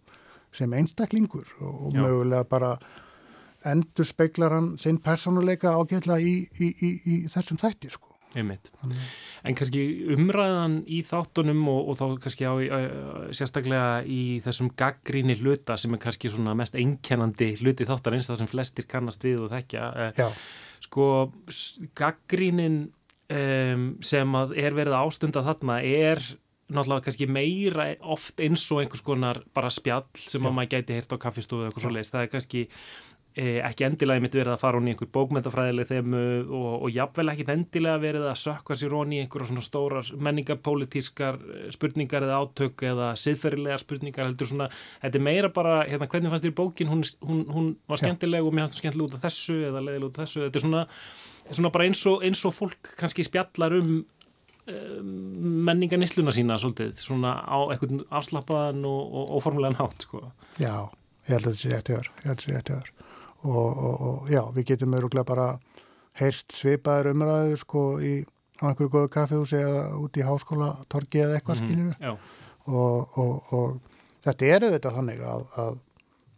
[0.52, 2.78] sem einstaklingur og, og mögulega bara
[3.68, 8.12] endur speiklar hann sinn personuleika ágjörlega í, í, í, í þessum þætti sko.
[9.44, 9.82] En kannski
[10.14, 12.54] umræðan í þáttunum og, og þá kannski á,
[13.36, 18.40] sérstaklega í þessum gaggríni hluta sem er kannski svona mest einkennandi hluti þáttar eins það
[18.40, 20.28] sem flestir kannast við og þekkja Já.
[20.86, 21.08] sko
[21.98, 22.86] gaggrínin
[23.28, 26.24] um, sem að er verið ástunda þarna er
[26.72, 30.48] náttúrulega kannski meira oft eins og einhvers konar bara spjall sem Já.
[30.48, 32.62] að maður gæti heyrt á kaffistofu eða eitthvað svo leiðist, það er kannski
[33.32, 37.46] ekki endilega mitt verið að fara hún í einhver bókmyndafræðileg þemu og, og jafnvel ekki
[37.48, 42.84] endilega verið að sökka sér hún í einhverja svona stórar menningapolítískar e, spurningar eða átök
[42.90, 44.68] eða siðferðilegar spurningar heldur svona,
[45.00, 48.52] þetta er meira bara hérna, hvernig fannst þér bókin, hún, hún, hún var skemmtileg og
[48.52, 50.86] mér fannst hún skemmtileg út af þessu eða leiðileg út af þessu, þetta er svona,
[51.48, 54.02] svona bara eins og, eins og fólk kannski spjallar um
[54.62, 60.28] menninga nisluna sína svolítið, svona á eitthvað afslappaðan og, og óformulegan hátt sko.
[60.62, 60.86] Já,
[61.26, 63.01] ég held að þetta sé rétt
[63.44, 65.46] og, og, og já, við getum öruglega bara
[66.20, 68.12] heyrst svipaður umræður sko í
[68.62, 72.12] á einhverju góðu kaffehúsi eða út í háskóla torgi eða eitthvað Mhm, skilur já.
[72.66, 73.80] og, og, og
[74.22, 75.78] þetta eru þetta þannig að, að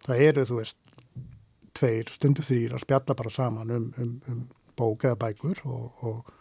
[0.06, 0.76] það eru þú veist
[1.74, 4.44] tveir, stundu þrýr að spjalla bara saman um, um, um
[4.78, 6.32] bók eða bækur og, og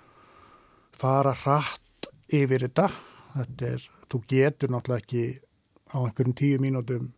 [0.97, 2.87] fara hratt yfir þetta
[3.33, 5.23] þetta er, þú getur náttúrulega ekki
[5.93, 7.09] á einhverjum tíu mínútum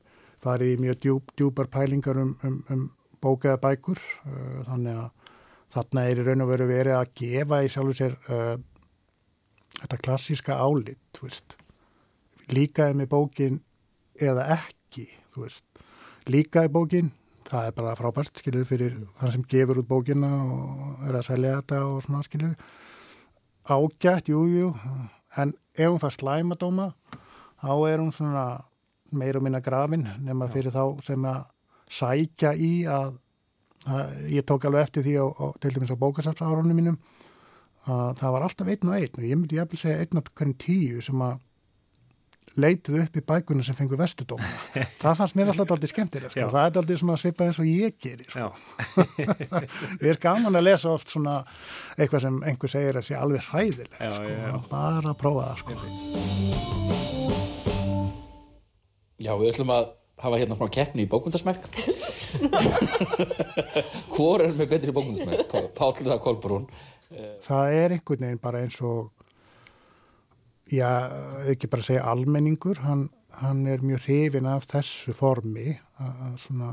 [0.45, 2.85] farið í mjög djúp, djúpar pælingar um, um, um
[3.25, 5.33] bók eða bækur uh, þannig að
[5.75, 8.55] þarna er í raun og veru verið að gefa í sjálfu sér uh,
[9.81, 11.57] þetta klassíska álit, veist.
[12.47, 13.61] Líkaði með bókin
[14.21, 15.07] eða ekki,
[16.29, 17.11] líkaði bókin,
[17.49, 21.57] það er bara frábært skilur fyrir þann sem gefur út bókina og er að selja
[21.59, 22.55] þetta og svona skilur
[23.65, 24.71] ágætt, jú, jú
[25.41, 26.91] en ef hún fær slæmadóma
[27.61, 28.45] þá er hún svona
[29.15, 31.43] meira og minna grafin nema fyrir þá sem að
[31.91, 33.17] sækja í að,
[33.85, 36.97] að ég tók alveg eftir því á, á til dæmis á bókasafsárunum mínum
[37.85, 40.57] að það var alltaf einn og einn og ég myndi jafnvel segja einn og hvernig
[40.61, 41.35] tíu sem að
[42.55, 44.47] leituðu upp í bækuna sem fengur vestudóma
[45.01, 46.45] það fannst mér alltaf aldrei skemmtilega sko.
[46.53, 48.47] Það er aldrei svona svipað eins og ég gerir sko.
[49.99, 51.35] við erum gaman að lesa oft svona
[51.97, 54.29] eitthvað sem einhver segir að sé alveg hræðilegt Já, sko.
[54.29, 54.55] já, já.
[54.71, 55.71] bara að prófa það sko.
[59.25, 59.85] Já, við ætlum að
[60.23, 61.65] hafa hérna frá keppni í bókmyndasmekk
[64.15, 65.55] Hvor er með betri bókmyndasmekk?
[65.75, 66.65] Páll eða Kolbrún.
[67.45, 69.11] Það er einhvern veginn bara eins og
[70.71, 70.89] já,
[71.51, 73.07] ekki bara segja almenningur, hann,
[73.41, 76.71] hann er mjög hrifin af þessu formi að að svona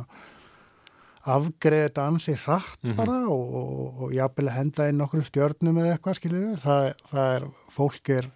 [1.33, 5.93] afgreða þetta ansi hratt bara og, og, og jafnvel að henda inn okkur stjörnum eða
[5.95, 8.27] eitthvað skilur það, það er, fólk er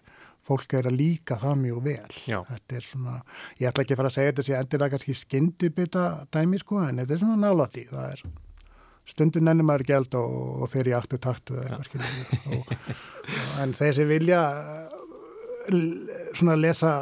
[0.46, 2.16] fólk er að líka það mjög vel.
[2.30, 2.38] Já.
[2.52, 3.14] þetta er svona,
[3.61, 6.04] ég ætla ekki að fara að segja þetta sé endilega kannski skyndibita
[6.35, 7.87] dæmi sko, en þetta er svona nála því.
[7.90, 8.24] Það er
[9.06, 11.76] stundum nennir maður gæld og, og fer í aftur taktu eða
[13.62, 14.40] en þeir sem vilja
[15.70, 16.94] l- svona lesa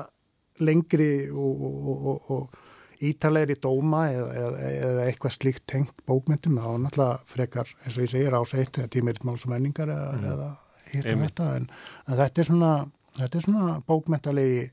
[0.64, 6.68] lengri og, og, og, og ítalegri dóma eða, eða, eða eitthvað slíkt tengt bókmyndum þá
[6.84, 10.50] náttúrulega frekar, eins og ég segir, áseitt eða tímiritt máls og menningar eða, eða
[10.92, 11.48] hitt og þetta.
[11.58, 11.66] En,
[12.06, 12.70] en þetta er svona
[13.18, 14.66] þetta er svona bókmyndalegi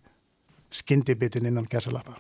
[0.72, 2.18] skyndibitinn innan gæsalappa.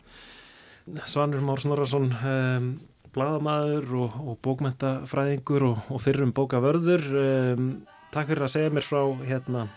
[1.06, 2.72] Svanur Már Snorarsson um,
[3.16, 7.06] bladamaður og, og bókmentafræðingur og, og fyrrum bókavörður.
[7.22, 7.70] Um,
[8.12, 9.68] takk fyrir að segja mér frá hérna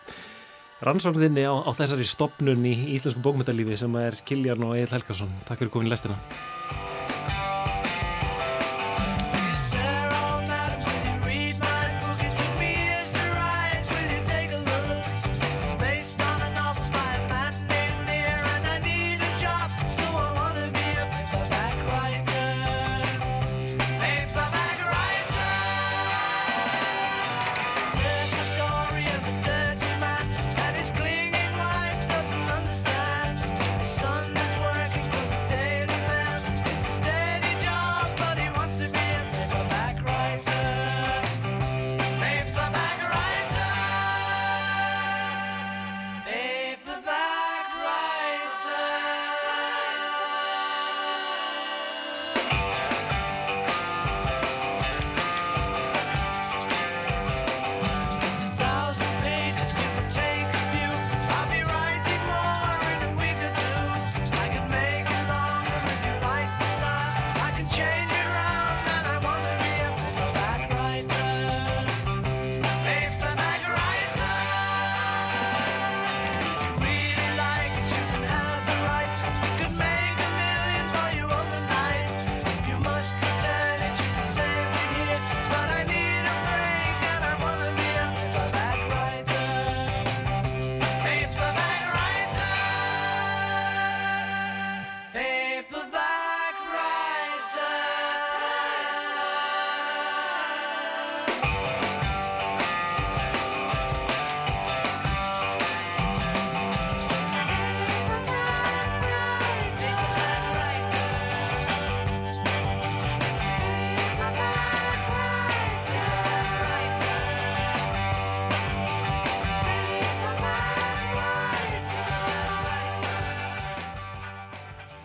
[0.84, 5.62] rannsókninni á, á þessari stopnun í íslensku bókmentalífi sem er Kiljan og Egil Helgarsson takk
[5.62, 6.18] fyrir komin í lestina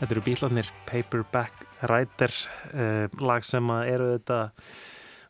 [0.10, 4.38] Þetta eru bílarnir Paperback Writer uh, lag sem að eru þetta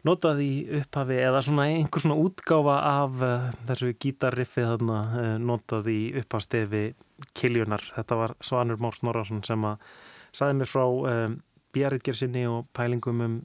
[0.07, 5.89] notað í upphafi eða svona einhver svona útgáfa af uh, þessu gítarriffið þarna uh, notað
[5.91, 6.85] í upphafstefi
[7.35, 7.83] Kiljunar.
[7.97, 9.83] Þetta var Svanur Mór Snorarsson sem að
[10.39, 11.35] saði mér frá um,
[11.75, 13.37] bjaritgersinni og pælingum um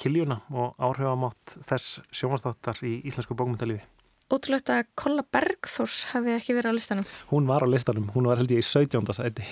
[0.00, 3.84] Kiljuna og áhrifamátt þess sjómanstáttar í íslensku bókmyndalífi.
[4.32, 7.14] Ótrúlegt að Kolla Bergþórs hefði ekki verið á listanum.
[7.28, 9.04] Hún var á listanum, hún var held ég í 17.
[9.12, 9.44] sæti.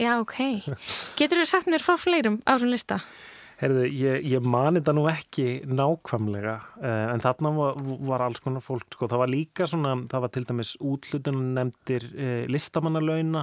[0.00, 0.36] Já, ok.
[1.20, 3.00] Getur þú sagt mér frá fleirum á þessum lista?
[3.60, 7.74] Herðu, ég, ég mani þetta nú ekki nákvæmlega uh, en þarna var,
[8.08, 9.04] var alls konar fólk sko.
[9.12, 13.42] það var líka svona, það var til dæmis útlutunum nefndir uh, listamannalauna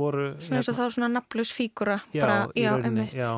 [0.00, 3.18] voru Svona eins og hérna- þá svona nafnlaus fígura Já, bara, já, rauninni, einmitt.
[3.20, 3.34] já.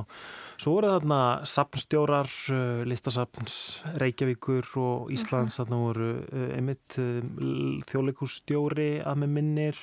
[0.61, 3.59] Svo voru þarna sapnstjórar, uh, listasapns
[3.99, 5.65] Reykjavíkur og Íslands Mhm.
[5.65, 9.83] þarna voru uh, einmitt uh, þjóðleikússtjóri að með minnir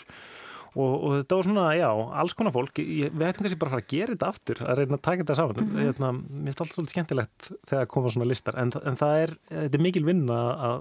[0.75, 1.89] og, og þetta var svona, já,
[2.21, 4.77] alls konar fólk ég, við ættum kannski bara að fara að gera þetta aftur að
[4.82, 5.73] reyna að taka þetta saman mm.
[5.97, 6.21] -hmm.
[6.30, 9.88] mér finnst alltaf svolítið skemmtilegt þegar koma svona listar en, en það er, þetta er
[9.88, 10.39] mikil vinna
[10.71, 10.80] að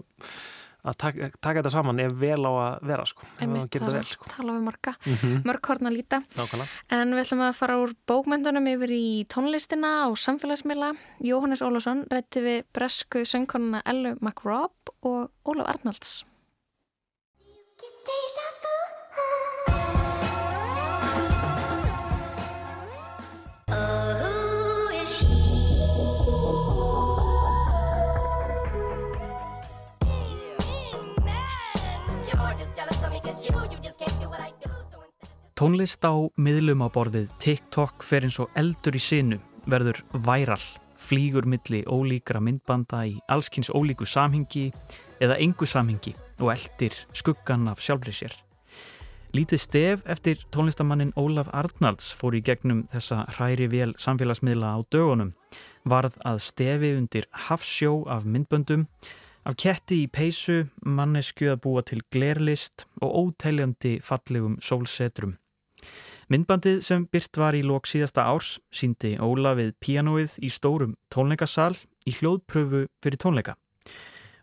[0.86, 3.96] að taka, taka þetta saman er vel á að vera sko, Einmitt, maður gerir þetta
[3.96, 4.28] vel sko.
[4.30, 5.42] tala við marga, Mhm.
[5.48, 6.68] mörg horn að líta Nákvæmlega.
[6.90, 12.40] en við ætlum að fara úr bókmyndunum yfir í tónlistina og samfélagsmiðla Jóhannes Ólafsson rætti
[12.40, 16.24] við bresku söngkonuna Ellu McRobb og Ólaf Arnalds
[35.66, 40.62] Tónlist á miðlum á borðið TikTok fer eins og eldur í sinu, verður væral,
[40.94, 44.68] flýgur milli ólíkra myndbanda í allskynns ólíku samhengi
[45.18, 48.36] eða engu samhengi og eldir skuggan af sjálfri sér.
[49.34, 55.32] Lítið stef eftir tónlistamannin Ólaf Arnalds fór í gegnum þessa hræri vel samfélagsmiðla á dögunum,
[55.82, 58.86] varð að stefi undir hafsjó af myndböndum,
[59.42, 65.34] af ketti í peysu, mannesku að búa til glerlist og óteljandi fallegum sólsetrum.
[66.26, 71.76] Myndbandið sem byrt var í lok síðasta árs síndi Óla við píanóið í stórum tónleikasal
[72.02, 73.54] í hljóðpröfu fyrir tónleika.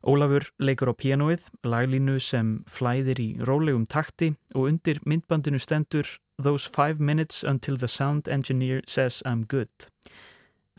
[0.03, 6.07] Ólafur leikur á píanóið, laglínu sem flæðir í rólegum takti og undir myndbandinu stendur
[6.41, 9.87] Those five minutes until the sound engineer says I'm good.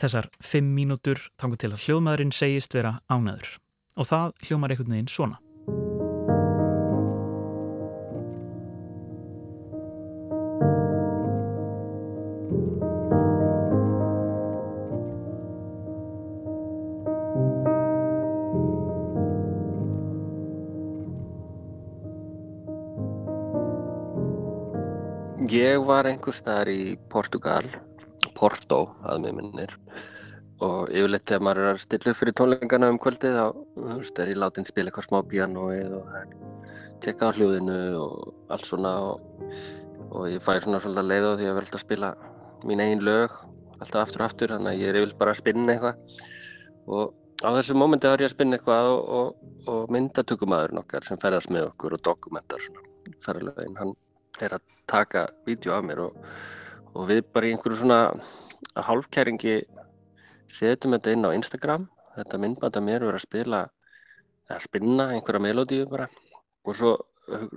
[0.00, 3.58] Þessar fimm mínútur þangu til að hljóðmaðurinn segist vera ánæður.
[3.94, 5.93] Og það hljómar einhvern veginn svona.
[25.74, 27.64] Ég var einhver staðar í Portugal,
[28.36, 28.76] Porto
[29.10, 29.72] að mig minnir.
[30.62, 34.20] Og yfirleitt þegar maður er að stilla upp fyrir tónleikana um kvöldið þá þú veist,
[34.22, 36.36] er ég látin spila eitthvað smá píanóið og það er
[37.02, 39.42] tjekka á hljóðinu og allt svona og,
[40.12, 42.12] og ég fæ svona svolítið leið á því að vil alltaf spila
[42.62, 43.36] mín eigin lög
[43.80, 46.24] alltaf aftur og aftur þannig að ég er yfirleitt bara að spinna eitthvað.
[46.86, 47.04] Og
[47.42, 51.50] á þessu mómenti var ég að spinna eitthvað og, og, og myndatökumæðurinn okkar sem ferðast
[51.50, 52.90] með okkur og dokumentar svona
[53.24, 53.96] ferðalögin, hann
[54.42, 56.18] er að taka vídeo af mér og,
[56.94, 58.00] og við bara í einhverju svona
[58.74, 59.56] hálfkæringi
[60.50, 61.88] setjum þetta inn á Instagram.
[62.14, 63.64] Þetta myndband af mér verið að spila
[64.50, 66.08] eða spinna einhverja melodíu bara.
[66.64, 66.94] Og svo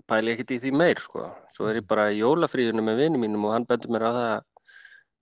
[0.07, 1.27] pæli ég ekkert í því meir sko.
[1.53, 4.27] svo er ég bara í jólafríðinu með vinið mínum og hann bendur mér á það
[4.31, 4.43] að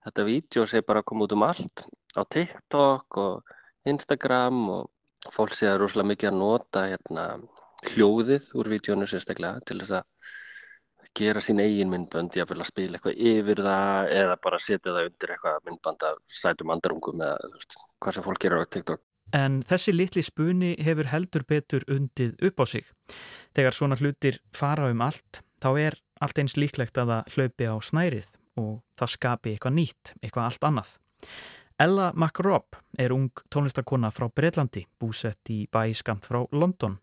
[0.06, 1.86] þetta vídeo sé bara að koma út um allt.
[2.14, 7.24] Á TikTok og Instagram og fólk sé að rosalega mikið að nota hérna,
[7.92, 10.04] hljóðið úr vídjónu sérstaklega til þess að
[11.16, 15.34] gera sín eigin myndbönd, vil að spila eitthvað yfir það eða bara setja það undir
[15.34, 19.02] eitthvað myndband af sætum andarungum eða veist, hvað sem fólk gerir á TikTok.
[19.34, 22.86] En þessi litli spuni hefur heldur betur undið upp á sig.
[23.56, 27.76] Þegar svona hlutir fara um allt, þá er allt eins líklegt að það hlaupi á
[27.82, 28.28] snærið
[28.62, 30.92] og það skapi eitthvað nýtt, eitthvað allt annað.
[31.76, 36.96] Ella McRobb er ung tónlistakona frá Breitlandi, búsett í bæ skamt frá London.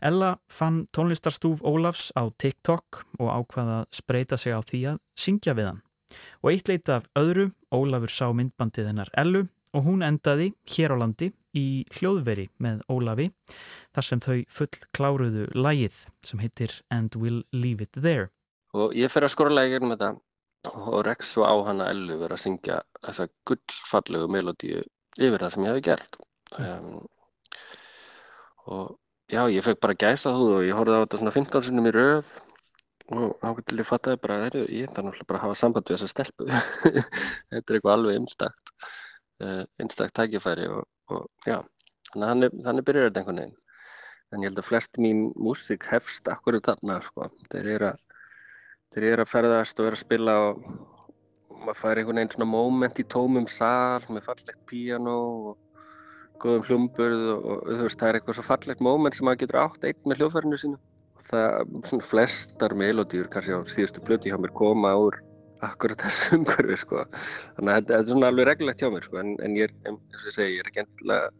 [0.00, 5.56] Ella fann tónlistarstúf Ólafs á TikTok og ákvaða að spreita sig á því að syngja
[5.58, 5.82] við hann.
[6.42, 9.46] Og eitt leita af öðru, Ólafur sá myndbandið hennar Ellu
[9.76, 13.28] og hún endaði hér á landi í hljóðveri með Ólafi
[13.94, 18.30] þar sem þau full kláruðu lægið sem heitir And We'll Leave It There.
[18.74, 20.14] Og ég fer að skora lægi gegnum þetta
[20.70, 24.82] og rekk svo á hana Ellu verið að syngja þessa gullfallegu melodíu
[25.18, 26.18] yfir það sem ég hafi gert.
[26.58, 27.06] Um,
[28.70, 28.98] og
[29.30, 31.94] já, ég fekk bara gæsa þú og ég horfði á þetta svona 15 sinnum í
[31.94, 32.32] röð
[33.10, 35.96] og þá til ég fattaði bara, heru, ég þarf náttúrulega bara að hafa samband við
[35.96, 36.46] þessa stelpu.
[37.50, 38.74] þetta er eitthvað alveg einstakt,
[39.42, 41.58] uh, einstakt tækifæri og, og já,
[42.12, 43.58] þannig að þannig, þannig byrjar þetta einhvern veginn
[44.30, 47.26] en ég held að flest mín músík hefst akkurat þarna sko.
[47.50, 48.04] þeir eru að
[48.94, 50.62] þeir eru að ferðast og eru að spila og
[51.60, 55.16] maður fær einhvern veginn svona moment í tómum sál með fallegt píano
[55.50, 55.58] og
[56.42, 59.86] góðum hljómburð og, þú veist það er eitthvað svo fallegt moment sem maður getur átt
[59.88, 60.80] einn með hljóðfærinu sínu
[61.30, 65.20] það, svona flestar melodýr kannski á síðustu blöti hjá mér koma úr
[65.66, 67.04] akkurat þessu umhverfi sko.
[67.58, 69.22] þannig að þetta er svona alveg reglulegt hjá mér sko.
[69.22, 71.32] en, en ég er, eins og ég segi, ég er ekki endilega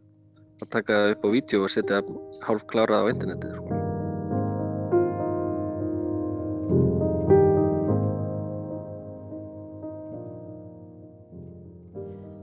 [0.61, 2.03] að taka það upp á vídeo og setja
[2.45, 3.80] hálf klárað á internetið sko.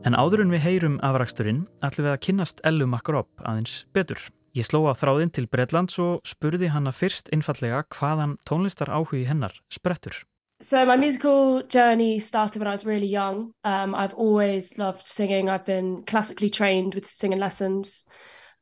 [0.07, 4.21] En áður en við heyrum afraksturinn ætlum við að kynnast Ellu Makarop aðeins betur.
[4.57, 9.59] Ég sló á þráðinn til Breitlands og spurði hanna fyrst einfallega hvaðan tónlistar áhugi hennar
[9.71, 10.23] sprettur.
[10.61, 13.53] So my musical journey started when I was really young.
[13.63, 15.49] Um, I've always loved singing.
[15.49, 18.05] I've been classically trained with singing lessons.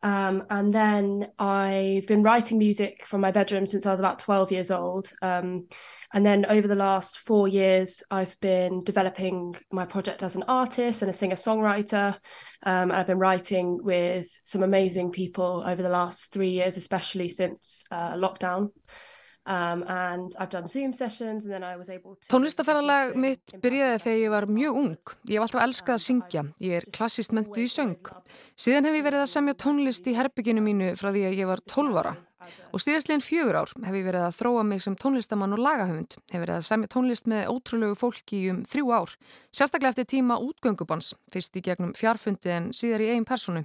[0.03, 4.53] Um, and then I've been writing music from my bedroom since I was about 12
[4.53, 5.11] years old.
[5.23, 5.67] Um,
[6.13, 11.03] and then over the last four years, I've been developing my project as an artist
[11.03, 12.15] and a singer songwriter.
[12.63, 17.29] Um, and I've been writing with some amazing people over the last three years, especially
[17.29, 18.71] since uh, lockdown.
[19.47, 19.85] Um,
[22.27, 25.13] Tónlistaferðalag mitt byrjaði þegar ég var mjög ung.
[25.31, 26.43] Ég hef alltaf elskað að syngja.
[26.67, 28.11] Ég er klassist mentu í söng.
[28.59, 31.63] Síðan hef ég verið að semja tónlist í herbygginu mínu frá því að ég var
[31.63, 32.17] 12 ára.
[32.75, 36.19] Og síðastleginn fjögur ár hef ég verið að þróa mig sem tónlistamann og lagahöfund.
[36.29, 39.15] Hef verið að semja tónlist með ótrúlegu fólki um þrjú ár.
[39.57, 43.65] Sérstaklega eftir tíma útgöngubans, fyrst í gegnum fjarfundi en síðar í eigin personu.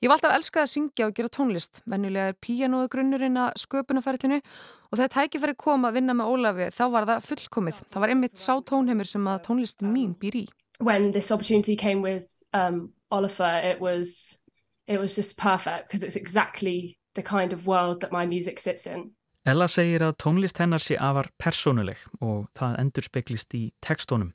[0.00, 1.82] Ég valdi að elska að syngja og gera tónlist.
[1.84, 6.84] Vennulega er píanóðu grunnurinn að sköpunafæritinu og þegar tækifæri kom að vinna með Ólafi þá
[6.94, 7.82] var það fullkomið.
[7.92, 10.46] Það var einmitt sá tónheimur sem að tónlistin mín býr í.
[10.80, 14.38] When this opportunity came with um, Oliver it was,
[14.86, 18.86] it was just perfect because it's exactly the kind of world that my music sits
[18.86, 19.10] in.
[19.48, 24.34] Ella segir að tónlist hennar sé afar persónuleg og það endur speklist í tekstónum.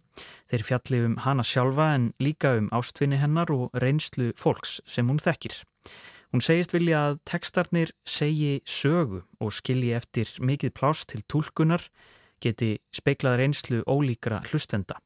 [0.49, 5.21] Þeir fjalli um hana sjálfa en líka um ástvinni hennar og reynslu fólks sem hún
[5.21, 5.59] þekkir.
[6.33, 11.85] Hún segist vilja að tekstarnir segi sögu og skilji eftir mikið pláss til tólkunar
[12.41, 14.97] geti speiklað reynslu ólíkra hlustenda.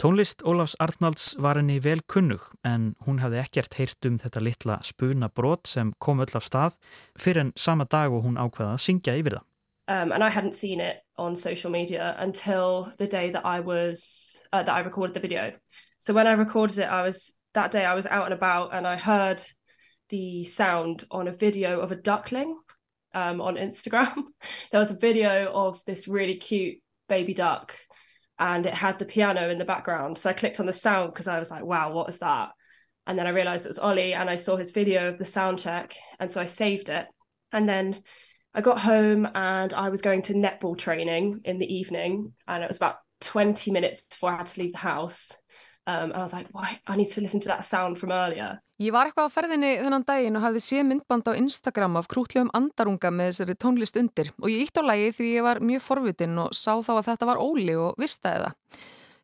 [0.00, 4.78] Tónlist Ólafs Arnalds var henni vel kunnug en hún hafði ekkert heyrt um þetta litla
[4.80, 6.78] spuna brot sem kom öll af stað
[7.20, 9.44] fyrir en sama dag og hún ákveða að syngja yfir það.
[9.92, 14.40] Um, and I hadn't seen it on social media until the day that I was
[14.54, 15.52] uh, that I recorded the video.
[15.98, 18.86] So when I recorded it, I was that day I was out and about and
[18.86, 19.44] I heard
[20.08, 22.56] the sound on a video of a duckling
[23.12, 24.32] um, on Instagram.
[24.72, 27.76] there was a video of this really cute baby duck
[28.40, 30.16] and it had the piano in the background.
[30.16, 32.48] So I clicked on the sound because I was like, wow, what is that?
[33.06, 35.58] And then I realized it was Ollie and I saw his video of the sound
[35.58, 35.94] check.
[36.18, 37.06] And so I saved it.
[37.52, 38.02] And then
[38.54, 42.32] I got home and I was going to netball training in the evening.
[42.48, 45.32] And it was about 20 minutes before I had to leave the house.
[45.86, 46.80] Um, and I was like, why?
[46.86, 48.62] I need to listen to that sound from earlier.
[48.80, 52.48] Ég var eitthvað á ferðinni þennan daginn og hafði sé myndband á Instagram af krútlegum
[52.56, 56.38] andarunga með þessari tónlist undir og ég ítt á lagi því ég var mjög forvitin
[56.40, 58.78] og sá þá að þetta var óli og vistaði það.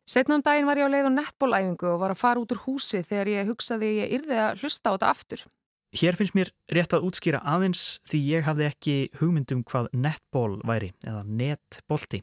[0.05, 2.61] Setna um daginn var ég á leið á nettbólæfingu og var að fara út úr
[2.67, 5.41] húsi þegar ég hugsaði ég yrði að hlusta á þetta aftur.
[5.97, 10.91] Hér finnst mér rétt að útskýra aðeins því ég hafði ekki hugmyndum hvað nettból væri
[11.01, 12.21] eða netbólti.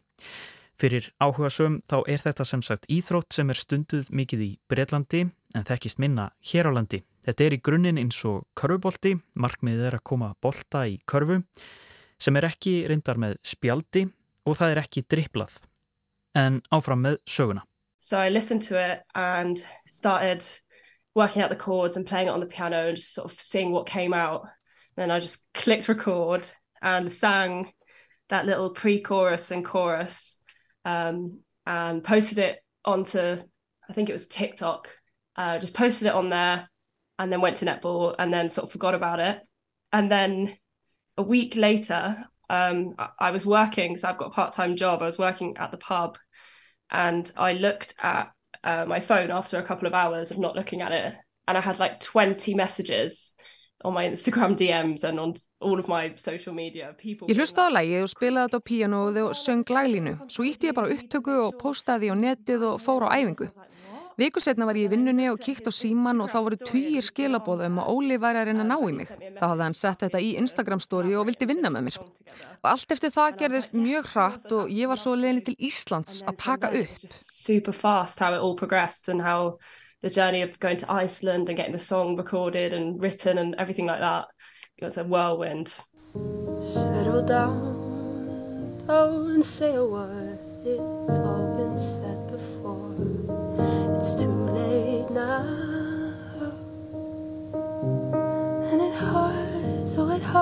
[0.79, 5.25] Fyrir áhuga söm þá er þetta sem sagt íþrótt sem er stunduð mikið í Breitlandi
[5.27, 7.03] en þekkist minna hér á landi.
[7.25, 11.39] Þetta er í grunninn eins og körfubolti, markmiðið er að koma bolta í körfu
[12.21, 14.05] sem er ekki reyndar með spjaldi
[14.45, 15.55] og það er ekki dripplað.
[16.37, 17.65] En áfram með söguna.
[17.99, 20.45] So I listened to it and started
[21.15, 23.73] working out the chords and playing it on the piano and just sort of seeing
[23.73, 24.47] what came out.
[24.97, 26.47] Then I just clicked record
[26.83, 27.73] and sang
[28.29, 30.37] that little pre-chorus and chorus
[30.85, 33.39] um, and posted it onto,
[33.89, 34.91] I think it was TikTok,
[35.37, 36.69] uh, just posted it on there
[37.19, 39.41] and then went to netball and then sort of forgot about it.
[39.93, 40.57] And then
[41.17, 45.03] a week later, um, I was working, so I've got a part time job.
[45.03, 46.19] I was working at the pub
[46.91, 48.31] and I looked at
[48.63, 51.15] uh, my phone after a couple of hours of not looking at it.
[51.47, 53.35] And I had like 20 messages
[53.85, 56.95] on my Instagram DMs and on all of my social media.
[56.99, 60.17] People ég hlusta á lægi og spilaði þetta á píanóðu og söng laglínu.
[60.29, 63.51] Svo ítti ég bara upptöku og postaði á netið og fór á æfingu.
[64.15, 67.81] Viku setna var ég í vinnunni og kíkt á síman og þá voru týjir skilabóðum
[67.83, 69.09] og Óli væri að reyna að ná í mig.
[69.11, 71.99] Þá hafði hann sett þetta í Instagram story og vildi vinna með mér.
[72.63, 76.39] Og allt eftir það gerðist mjög hratt og ég var svo leðinni til Íslands að
[76.45, 77.09] taka upp.
[77.11, 79.59] Super fast how it all progressed and how
[80.03, 83.87] the journey of going to Iceland and getting the song recorded and written and everything
[83.87, 84.27] like that.
[84.79, 85.75] It was a whirlwind.
[86.63, 90.39] Settle down, don't say a word.
[90.65, 92.84] It's all been said before.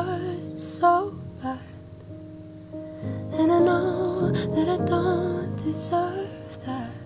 [0.01, 1.12] Hurts so
[1.43, 1.59] bad.
[3.32, 6.97] And I know that I don't deserve that.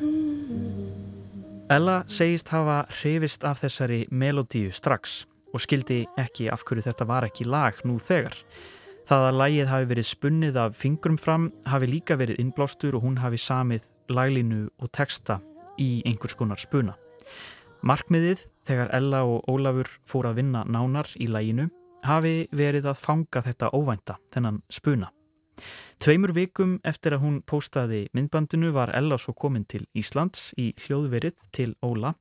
[0.00, 0.90] Mm.
[1.70, 5.24] Ella segist hafa hrifist af þessari melodíu strax
[5.54, 8.34] og skildi ekki af hverju þetta var ekki lag nú þegar.
[9.06, 13.18] Það að lagið hafi verið spunnið af fingrum fram hafi líka verið innblástur og hún
[13.22, 15.40] hafi samið laglínu og texta
[15.78, 16.96] í einhvers konar spuna.
[17.86, 21.70] Markmiðið þegar Ella og Ólafur fór að vinna nánar í laginu
[22.06, 25.10] hafi verið að fanga þetta óvænta, þennan spuna.
[26.00, 31.42] Tveimur vikum eftir að hún postaði myndbandinu var Ella svo komin til Íslands í hljóðverið
[31.52, 32.14] til Óla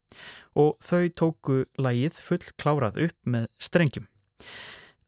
[0.60, 4.10] og þau tóku lagið full klárað upp með strengjum.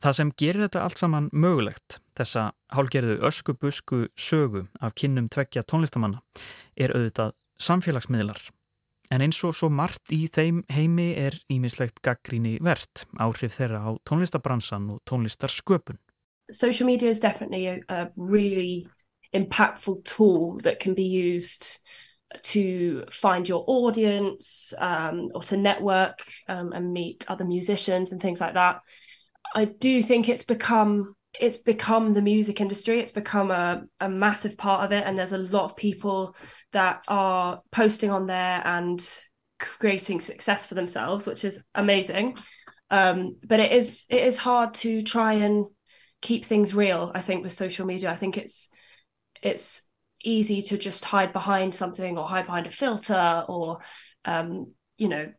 [0.02, 6.24] Það sem gerir þetta allt saman mögulegt, þessa hálgerðu öskubusku sögu af kynnum tveggja tónlistamanna,
[6.74, 8.40] er auðvitað samfélagsmiðlar.
[9.12, 13.90] En eins og svo margt í þeim heimi er ímislegt gaggríni verðt, áhrif þeirra á
[14.08, 16.00] tónlistabransan og tónlistarsköpun.
[16.52, 18.88] Social media is definitely a, a really
[19.34, 21.80] impactful tool that can be used
[22.44, 28.40] to find your audience um, or to network um, and meet other musicians and things
[28.40, 28.80] like that.
[29.54, 33.00] I do think it's become it's become the music industry.
[33.00, 36.36] It's become a, a massive part of it, and there's a lot of people
[36.72, 39.02] that are posting on there and
[39.60, 42.38] creating success for themselves, which is amazing.
[42.90, 45.68] Um, but it is it is hard to try and
[46.22, 47.12] keep things real.
[47.16, 48.70] I think with social media, I think it's
[49.42, 49.88] it's
[50.24, 53.80] easy to just hide behind something or hide behind a filter or
[54.26, 55.32] um, you know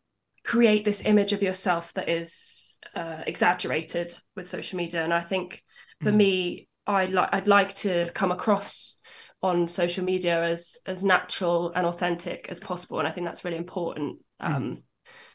[0.45, 5.05] create this image of yourself that is uh, exaggerated with social media.
[5.05, 5.63] And I think
[6.01, 6.17] for mm.
[6.17, 8.99] me, I like I'd like to come across
[9.43, 13.59] on social media as as natural and authentic as possible, and I think that's really
[13.59, 14.83] important um, mm.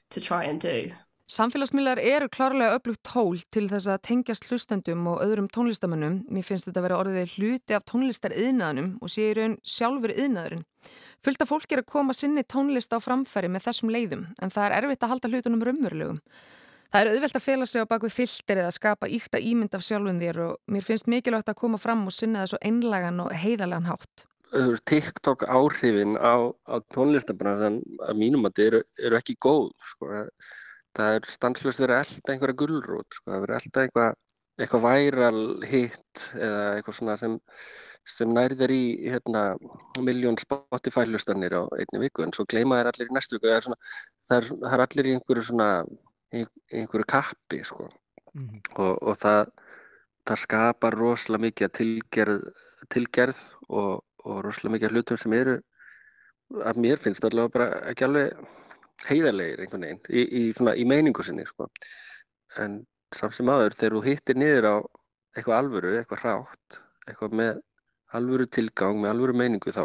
[0.10, 0.91] to try and do.
[1.28, 6.22] Samfélagsmiðlar eru klárlega öflugt tól til þess að tengjast hlustendum og öðrum tónlistamönnum.
[6.32, 10.14] Mér finnst þetta að vera orðið hluti af tónlistar yðnaðunum og sé í raun sjálfur
[10.16, 10.64] yðnaðurinn.
[11.28, 14.70] Fullt af fólk er að koma sinni tónlist á framfæri með þessum leiðum en það
[14.70, 16.22] er erfitt að halda hlutunum raunverulegum.
[16.88, 20.22] Það er auðvelt að fela sig á bakvið filter eða skapa íkta ímynd af sjálfum
[20.22, 23.90] þér og mér finnst mikilvægt að koma fram og sinna það svo einlagan og heiðarlegan
[23.90, 24.24] hátt.
[24.88, 30.24] TikTok áhrifin á, á tónlistabransan að mínum að þetta eru, eru ekki góð sko.
[30.98, 34.16] Það er stanslust verið elda einhverja gullrút, sko, það verið elda eitthvað
[34.58, 37.36] eitthvað væral hitt eða eitthvað svona sem,
[38.10, 39.44] sem nærðir í hérna,
[40.02, 43.52] miljón Spotify hlustanir á einni viku en svo gleyma þær allir í næstu viku.
[43.52, 43.80] Það er, svona,
[44.30, 45.70] það er, það er allir í einhverju svona
[46.36, 47.89] í einhverju kappi sko.
[48.34, 48.61] mm -hmm.
[48.75, 49.51] og, og það
[50.28, 52.43] það skapar rosalega mikið tilgerð,
[52.93, 55.57] tilgerð og, og rosalega mikið hlutum sem eru
[56.63, 58.47] að mér finnst allavega bara ekki alveg
[59.07, 61.67] heiðarlegir einhvern veginn í, í, svona, í meiningu sinni sko.
[62.57, 62.82] en
[63.15, 64.75] samt sem aður þegar þú hittir niður á
[65.38, 67.61] eitthvað alvöru, eitthvað hrátt eitthvað með
[68.17, 69.84] alvöru tilgang með alvöru meiningu þá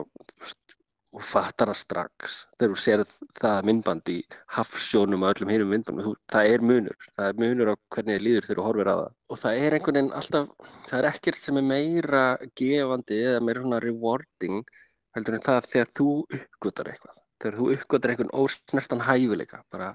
[1.12, 3.02] og fattar það strax þegar þú sér
[3.36, 4.18] það myndband í
[4.54, 7.08] hafsjónum og öllum hinnum myndbandum, það er munur.
[7.18, 9.10] Það er munur á hvernig þið líður þegar þú horfir á það.
[9.28, 12.24] Og það er einhvern veginn alltaf það er ekkert sem er meira
[12.60, 14.72] gefandi eða meira svona rewarding
[15.16, 16.08] heldur en það þegar þú
[16.38, 17.20] uppgötar eitthvað.
[17.42, 19.92] Þegar þú uppgötar einhvern ósnertan hæfileika bara,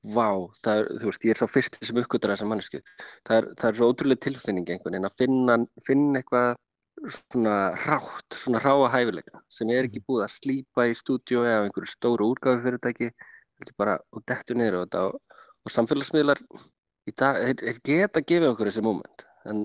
[0.00, 0.28] vá,
[0.72, 2.80] er, þú veist, ég er svo fyrst sem uppgötar þessa mannesku
[3.28, 6.54] það er, það er svo ótrúlega tilfinning einhvern veginn að finna, finna eitthvað
[7.08, 10.06] svona rátt, svona ráa hæfileika sem er ekki mhm.
[10.08, 13.10] búið að slípa í stúdíu eða einhverju stóru úrgáfi fyrirtæki
[13.76, 16.40] bara og dettu niður á þetta og, og samfélagsmiðlar
[17.08, 19.64] í dag er, er geta að gefa okkur þessi móment en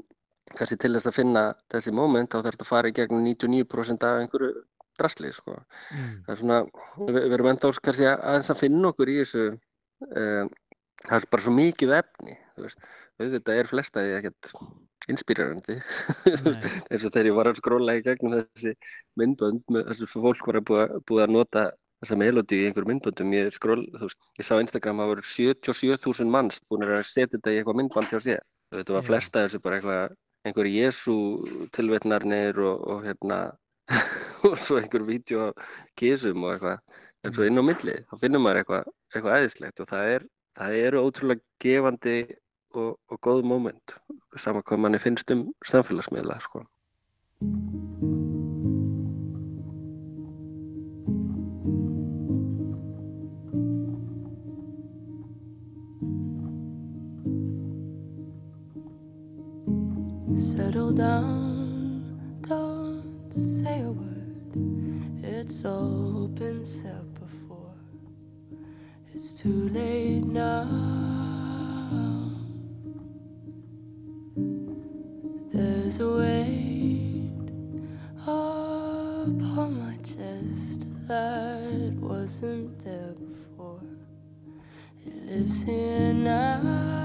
[0.55, 4.07] kannski til þess að finna þessi móment þá þarf þetta að fara í gegnum 99%
[4.07, 4.51] af einhverju
[4.95, 5.57] drasli sko.
[5.91, 6.11] mm.
[6.25, 6.59] það er svona,
[7.01, 10.51] við, við erum ennþá kannski aðeins að finna okkur í þessu um,
[11.05, 14.51] það er bara svo mikið efni auðvitað er flestaði ekkert
[15.11, 15.77] inspírarandi
[16.89, 18.73] eins og þegar ég var að skróla í gegnum þessi
[19.19, 21.65] myndbönd með þessu fólk var að búa, búa að nota
[22.01, 23.33] þessa melodi í einhverjum myndböndum.
[23.35, 27.53] Ég, skról, veist, ég sá Instagram að það voru 77.000 manns búin að setja þetta
[27.53, 28.43] í eitthvað myndband hjá sér.
[28.75, 30.15] Þetta var flesta þessu bara eitthvað
[30.45, 31.17] einhverju Jésu
[31.73, 33.39] tilvetnarnir og, og hérna
[34.49, 35.49] og svo einhver vídeo á
[35.97, 37.01] kísum og eitthvað.
[37.25, 40.25] En svo inn á milli, þá finnum maður eitthvað eitthvað æðislegt og það er
[40.55, 42.17] það eru ótrúlega gefandi
[42.75, 43.95] og, og góð móment
[44.37, 46.65] sama hvað manni finnst um samfélagsmiðla sko.
[60.35, 65.23] Settle down, don't say a word.
[65.23, 67.75] It's all been said before.
[69.13, 71.14] It's too late now.
[75.85, 77.29] There's a weight
[78.23, 83.81] upon my chest that wasn't there before.
[85.05, 87.04] It lives here now.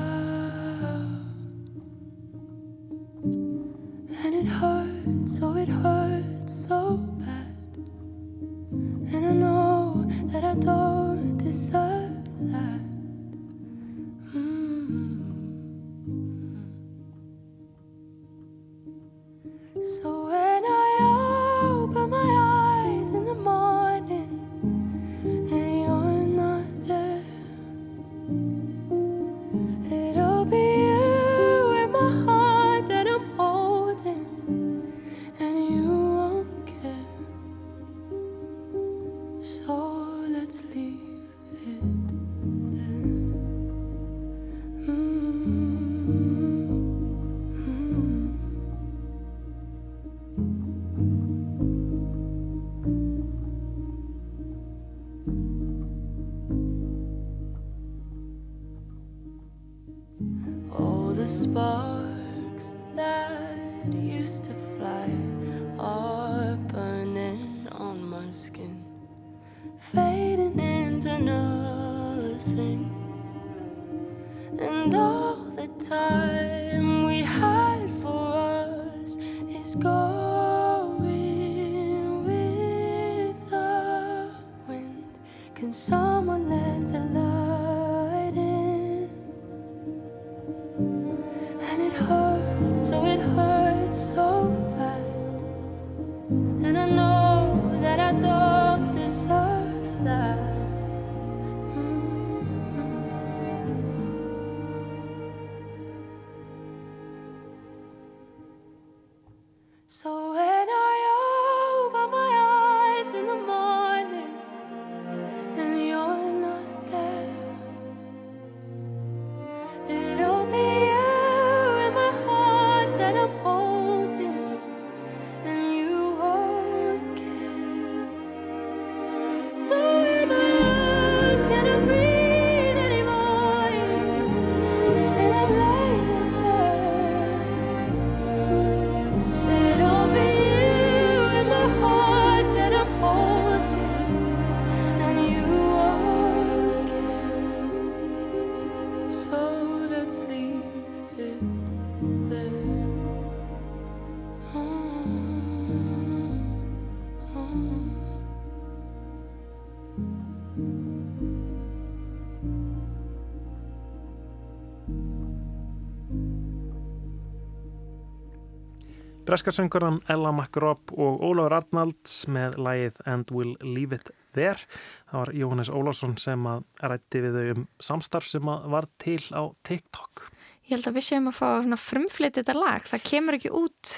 [169.31, 174.59] Breskarsönguran Ella McRobb og Ólafur Arnalds með lægið And We'll Leave It There.
[175.07, 179.21] Það var Jóhannes Ólafsson sem að rætti við þau um samstarf sem að var til
[179.31, 180.25] á TikTok.
[180.67, 182.91] Ég held að við séum að fá frumflitið þetta lag.
[182.91, 183.93] Það kemur ekki út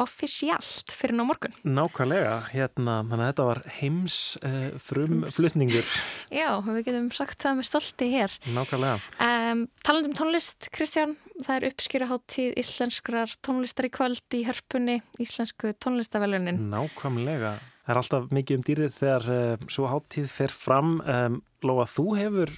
[0.00, 1.52] offisjált fyrir ná morgun.
[1.64, 5.94] Nákvæmlega, hérna, þannig að þetta var heims uh, frumflutningur.
[6.40, 8.40] Já, við getum sagt það með stolti hér.
[8.56, 8.98] Nákvæmlega.
[9.46, 11.12] Um, talandum tónlist, Kristján,
[11.44, 16.58] það er uppskýraháttíð íslenskrar tónlistar í kvöld í hörpunni, íslensku tónlistavelunin.
[16.72, 17.52] Nákvæmlega.
[17.84, 20.96] Það er alltaf mikið um dýrið þegar uh, svo háttíð fer fram.
[21.04, 22.54] Um, Lóa, þú hefur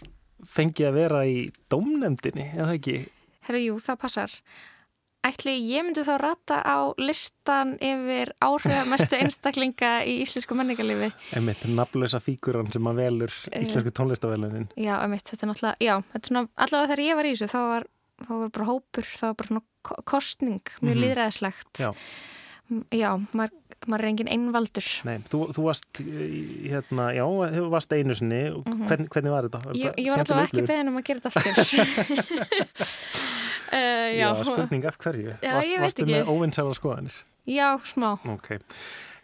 [0.48, 1.36] fengið að vera í
[1.72, 2.96] dómnefndinni, eða ekki?
[3.48, 4.38] Herru, jú, það passar.
[5.28, 11.10] Ætli ég myndi þá rata á listan yfir áhrifamestu einstaklinga í íslensku menningarlifi.
[11.36, 14.70] Emitt, nafnlösa fíkuran sem að velur íslensku tónlistavelunin.
[14.78, 17.50] Já, emitt, þetta er náttúrulega, já, þetta er svona, allavega þegar ég var í þessu,
[17.52, 17.88] þá var,
[18.24, 21.04] þá var bara hópur, þá var bara svona kostning, mjög mm -hmm.
[21.04, 21.72] líðræðislegt.
[21.82, 21.90] Já.
[22.92, 23.54] Já, maður,
[23.88, 24.88] maður er engin einvaldur.
[25.08, 26.02] Nei, þú, þú varst,
[26.68, 28.86] hérna, já, þú varst einu sinni, mm -hmm.
[28.88, 29.72] hvern, hvernig var þetta?
[29.72, 31.88] Ég, ég var allavega ekki beðin um að gera þetta allir.
[33.68, 34.28] Uh, já.
[34.32, 36.14] já, spurning af hverju já, Varst, Varstu ekki.
[36.14, 37.16] með óvinnsæðar skoðanir?
[37.48, 38.50] Já, smá Ok,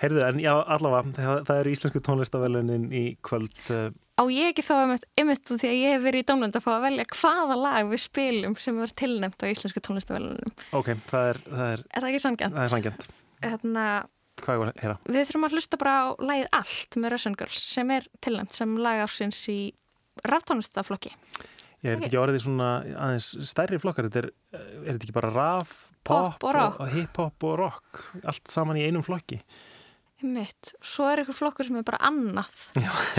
[0.03, 4.63] heyrðu, en já, allavega það, það eru íslensku tónlistavelunin í kvöld uh, Á ég ekki
[4.63, 4.75] þá
[5.19, 7.89] einmitt út því að ég hef verið í dómlönd að fá að velja hvaða lag
[7.91, 12.11] við spilum sem er tilnæmt á íslensku tónlistavelunum Ok, það er Það er, er það
[12.13, 12.55] ekki sangjant?
[12.59, 13.09] Það er sangjant
[13.45, 13.87] Hérna
[14.45, 15.09] Hvað er það?
[15.15, 18.77] Við þurfum að hlusta bara á lagið Allt með Russian Girls sem er tilnæmt sem
[18.83, 19.59] lag ársins í
[20.27, 21.15] ráftónlistaflokki
[21.85, 25.33] Ég er þetta ekki orðið svona aðeins stærri flokkar, þetta er, er þetta ekki bara
[25.35, 29.43] raf, pop, Pop og og hip-hop og rock, allt saman í einum flokki.
[30.25, 30.71] Mitt.
[30.81, 32.49] Svo er eitthvað flokkur sem er bara annað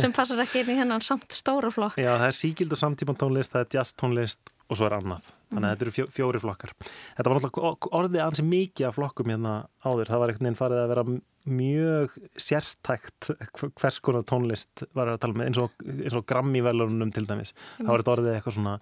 [0.01, 1.99] sem passar ekki inn í hennan samt stóra flokk.
[2.01, 5.31] Já, það er síkild og samtíman tónlist, það er jazz tónlist og svo er annað.
[5.53, 5.75] Þannig að Mhm.
[5.75, 6.71] þetta eru fjó, fjóri flokkar.
[7.15, 9.53] Þetta var náttúrulega orðið ansi mikið af flokkum hérna
[9.85, 10.09] áður.
[10.09, 11.05] Það var einhvern veginn farið að vera
[11.45, 13.29] mjög sértækt
[13.77, 15.71] hvers konar tónlist var að tala með eins og,
[16.17, 17.53] og Grammy-velunum til dæmis.
[17.77, 18.79] Það var þetta orðið eitthvað svona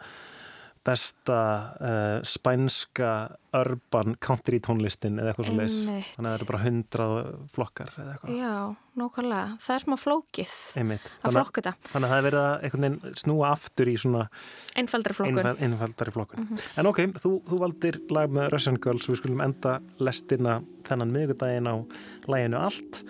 [0.83, 1.39] besta
[1.79, 3.09] uh, spænska
[3.55, 5.75] urban country tónlistin eða eitthvað svo leis.
[5.77, 6.07] Einmitt.
[6.15, 7.13] Þannig að það eru bara hundrað
[7.53, 8.33] flokkar eða eitthvað.
[8.39, 8.53] Já,
[8.99, 9.43] nákvæmlega.
[9.63, 11.11] Það er smá flókið Einmitt.
[11.21, 11.91] að flokka þetta.
[11.93, 14.23] Þannig að það er verið að einhvern veginn snúa aftur í svona
[14.83, 15.39] Einfaldri flokkun.
[15.43, 16.43] Einfald, einfaldari flokkun.
[16.47, 16.65] Mhm.
[16.81, 20.59] En ok, þú, þú valdir lag með Russian Girls, við skulum enda lestina
[20.89, 21.75] þennan miðgudaginn á
[22.27, 23.03] læginu allt.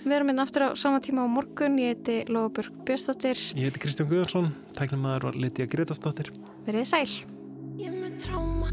[0.00, 1.76] Við erum hérna aftur á sama tíma á morgun.
[1.80, 3.36] Ég heiti Lóabjörg Björnsdóttir.
[3.52, 6.32] Ég heiti Kristján Guðarsson, tæknum maður var Lítja Gretastóttir.
[6.64, 7.38] Verið sæl.
[7.80, 8.68] Ég með tráma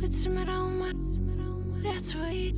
[0.00, 0.92] Litt sem er á mér
[1.80, 2.50] Rétt svo í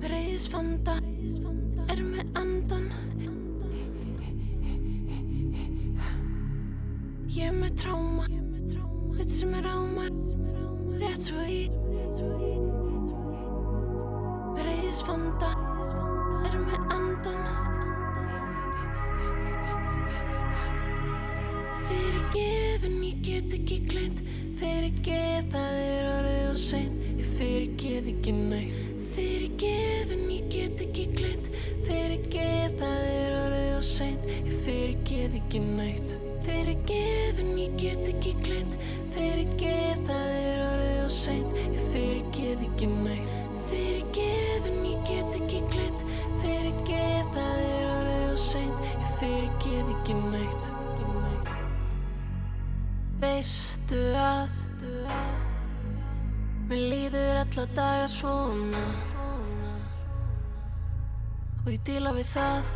[0.00, 0.96] Með reyðisfanda
[1.86, 2.90] Er með andan
[7.30, 8.26] Ég með tráma
[9.14, 10.14] Litt sem er á mér
[10.98, 11.62] Rétt svo í
[14.92, 15.48] Reyðisfanda
[16.44, 17.38] Er með andan
[21.86, 24.20] Fyrir gefin, ég get ekki gleynd
[24.60, 28.76] Fyrir geð, það er orðið og seint Ég fyrir gef ekki nætt
[29.14, 31.48] Fyrir gefin, ég get ekki gleynd
[31.88, 37.80] Fyrir geð, það er orðið og seint Ég fyrir gef ekki nætt Fyrir gefin, ég
[37.80, 38.76] get ekki gleynd
[39.16, 43.38] Fyrir geð, það er orðið og seint Ég fyrir gef ekki nætt
[43.72, 46.04] Fyrir gefin, ég get ekki gleynd
[46.42, 48.84] Fyrir geð, það er orðið og seint.
[48.92, 50.70] Ég fyrir gef ekki nætt
[53.22, 54.62] Veistu að
[56.72, 58.82] Mér líður alla daga svona?
[61.62, 62.70] Og ég díla við það.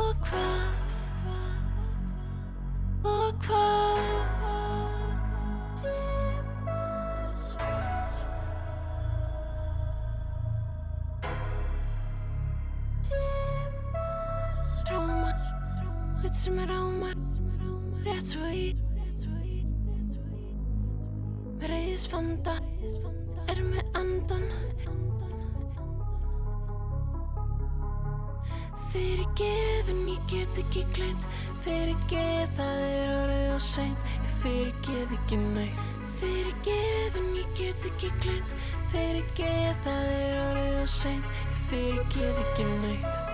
[0.00, 0.94] Og hvað?
[3.04, 3.93] Og hvað
[16.44, 17.16] sem er á mér
[18.04, 18.74] Rétt svo í.
[21.56, 22.56] Með reyðisfanda
[23.48, 24.44] Er með andan
[28.90, 31.24] Fyrir gefin ég get ekki gleynd
[31.64, 34.10] Fyrir geð það er orðið og seint.
[34.20, 35.80] Ég fyrir gef ekki nætt
[36.18, 38.58] Fyrir gefin ég get ekki gleynd
[38.92, 41.32] Fyrir geð það er orðið og seint.
[41.54, 43.33] Ég fyrir gef ekki nætt